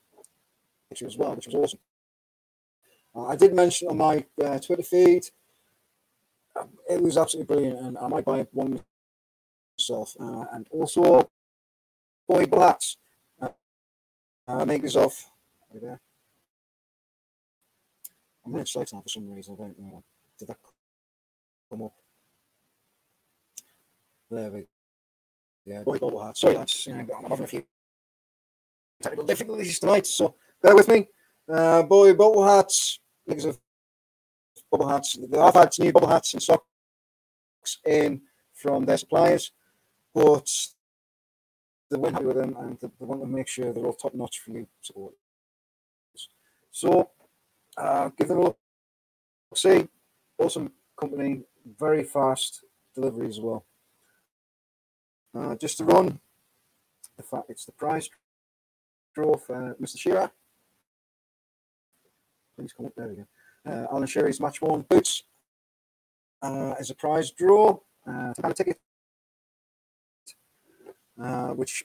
[0.89, 1.81] picture as well, which was awesome.
[3.27, 5.25] I did mention on my uh, Twitter feed,
[6.59, 8.81] um, it was absolutely brilliant, and I might buy one
[9.79, 10.15] myself.
[10.21, 11.31] Uh, and also,
[12.29, 12.97] Boy Blats,
[13.41, 13.49] uh,
[14.47, 15.15] uh, makers of.
[15.73, 16.01] There?
[18.45, 19.55] I'm going to say now for some reason.
[19.59, 20.03] I don't know.
[20.39, 20.57] Did that
[21.71, 21.93] come up?
[24.31, 24.67] There we go.
[25.67, 26.37] Yeah, Boy Bubble Hat.
[26.37, 26.89] Sorry, lads.
[26.91, 27.65] I'm having a few
[29.03, 31.09] technical difficulties tonight, so bear with me.
[31.49, 33.59] Uh, boy bubble hats, makers of
[34.71, 35.19] bubble hats.
[35.39, 36.65] I've had new bubble hats and socks
[37.87, 38.23] in
[38.55, 39.53] from their suppliers,
[40.15, 40.51] but
[41.91, 44.15] they weren't happy with them and they, they want to make sure they're all top
[44.15, 44.67] notch for you.
[46.71, 47.11] So
[47.77, 48.59] uh, give them a look.
[49.55, 49.89] See,
[50.39, 51.43] awesome company,
[51.79, 52.65] very fast
[52.95, 53.65] delivery as well.
[55.35, 56.21] Uh, just to run,
[57.17, 58.09] the fact it's the prize
[59.15, 59.99] draw for Mr.
[59.99, 60.31] Shearer.
[62.59, 63.27] Please come up there again.
[63.65, 65.23] Uh, Alan Shearer's match worn boots
[66.43, 67.79] uh, as a prize draw.
[68.07, 68.79] Uh, to buy a ticket,
[71.23, 71.85] uh, which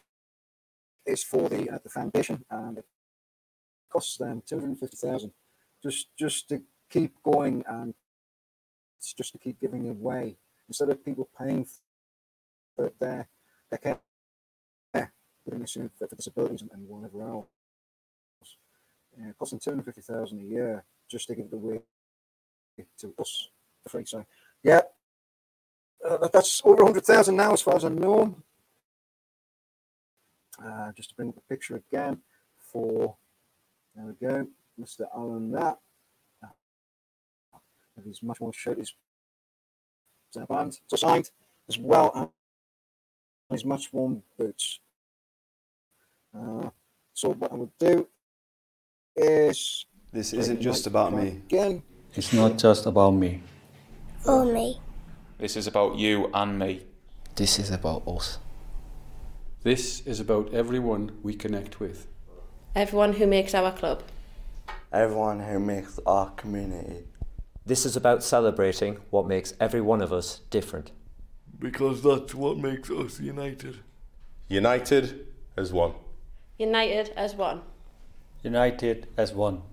[1.06, 2.86] is for the uh, the foundation, and it
[3.92, 5.32] costs them two hundred fifty thousand
[5.84, 7.94] just just to keep going and
[8.98, 10.38] it's just to keep giving away
[10.70, 11.68] instead of people paying
[12.76, 13.28] for their
[13.70, 14.00] their care
[15.62, 17.48] issue for, for disabilities and, and whatever else.
[19.20, 21.82] Uh, costing 250000 a year just to give it away
[22.98, 23.50] to us
[23.84, 24.06] for free.
[24.06, 24.26] So,
[24.64, 24.82] yeah,
[26.08, 28.36] uh, that's over 100000 now as far as I know.
[30.64, 32.20] Uh, just to bring up the picture again
[32.58, 33.16] for,
[33.96, 34.48] there we go,
[34.80, 35.06] Mr.
[35.16, 35.78] Alan that.
[37.96, 38.96] With his much more shirt, his
[40.50, 41.30] band, so signed
[41.70, 42.12] as well
[43.52, 44.80] as his much worn boots.
[46.36, 46.72] Uh,
[47.14, 48.08] so what I would do
[49.16, 51.42] is This isn't just about me.
[51.48, 51.84] again.
[52.16, 53.42] It's not just about me.
[54.26, 54.80] Or me.
[55.38, 56.86] This is about you and me.
[57.36, 58.38] This is about us.
[59.64, 62.08] This is about everyone we connect with.
[62.76, 64.04] Everyone who makes our club.
[64.92, 67.06] Everyone who makes our community.
[67.66, 70.92] This is about celebrating what makes every one of us different.
[71.60, 73.80] Because that's what makes us united.
[74.50, 75.28] United
[75.58, 75.94] as one.
[76.60, 77.62] United as one.
[78.44, 79.64] United as one.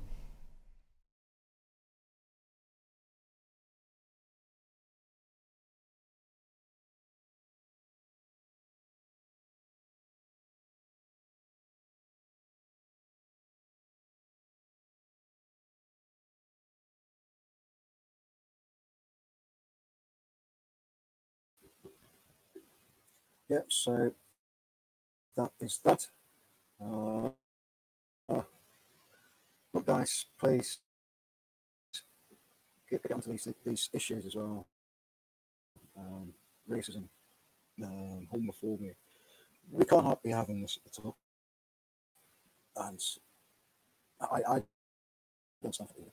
[23.48, 24.12] Yep, so
[25.36, 26.08] that is that.
[26.82, 27.30] Uh,
[28.28, 28.42] uh,
[29.72, 30.78] look, guys, please
[32.88, 34.66] get, get onto these, these issues as well.
[35.98, 36.32] Um,
[36.68, 37.04] racism,
[37.82, 38.94] um, homophobia.
[39.70, 41.16] We can't be having this at all.
[42.76, 43.00] And
[44.20, 44.62] I, I
[45.62, 46.12] don't stand for it.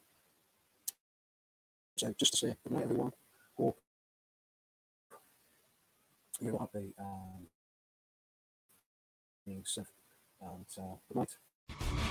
[1.98, 3.12] So just to say, good night, everyone.
[3.58, 3.78] Hope
[6.40, 7.48] you're happy um,
[9.46, 9.88] being safe.
[10.42, 12.07] And uh, good night.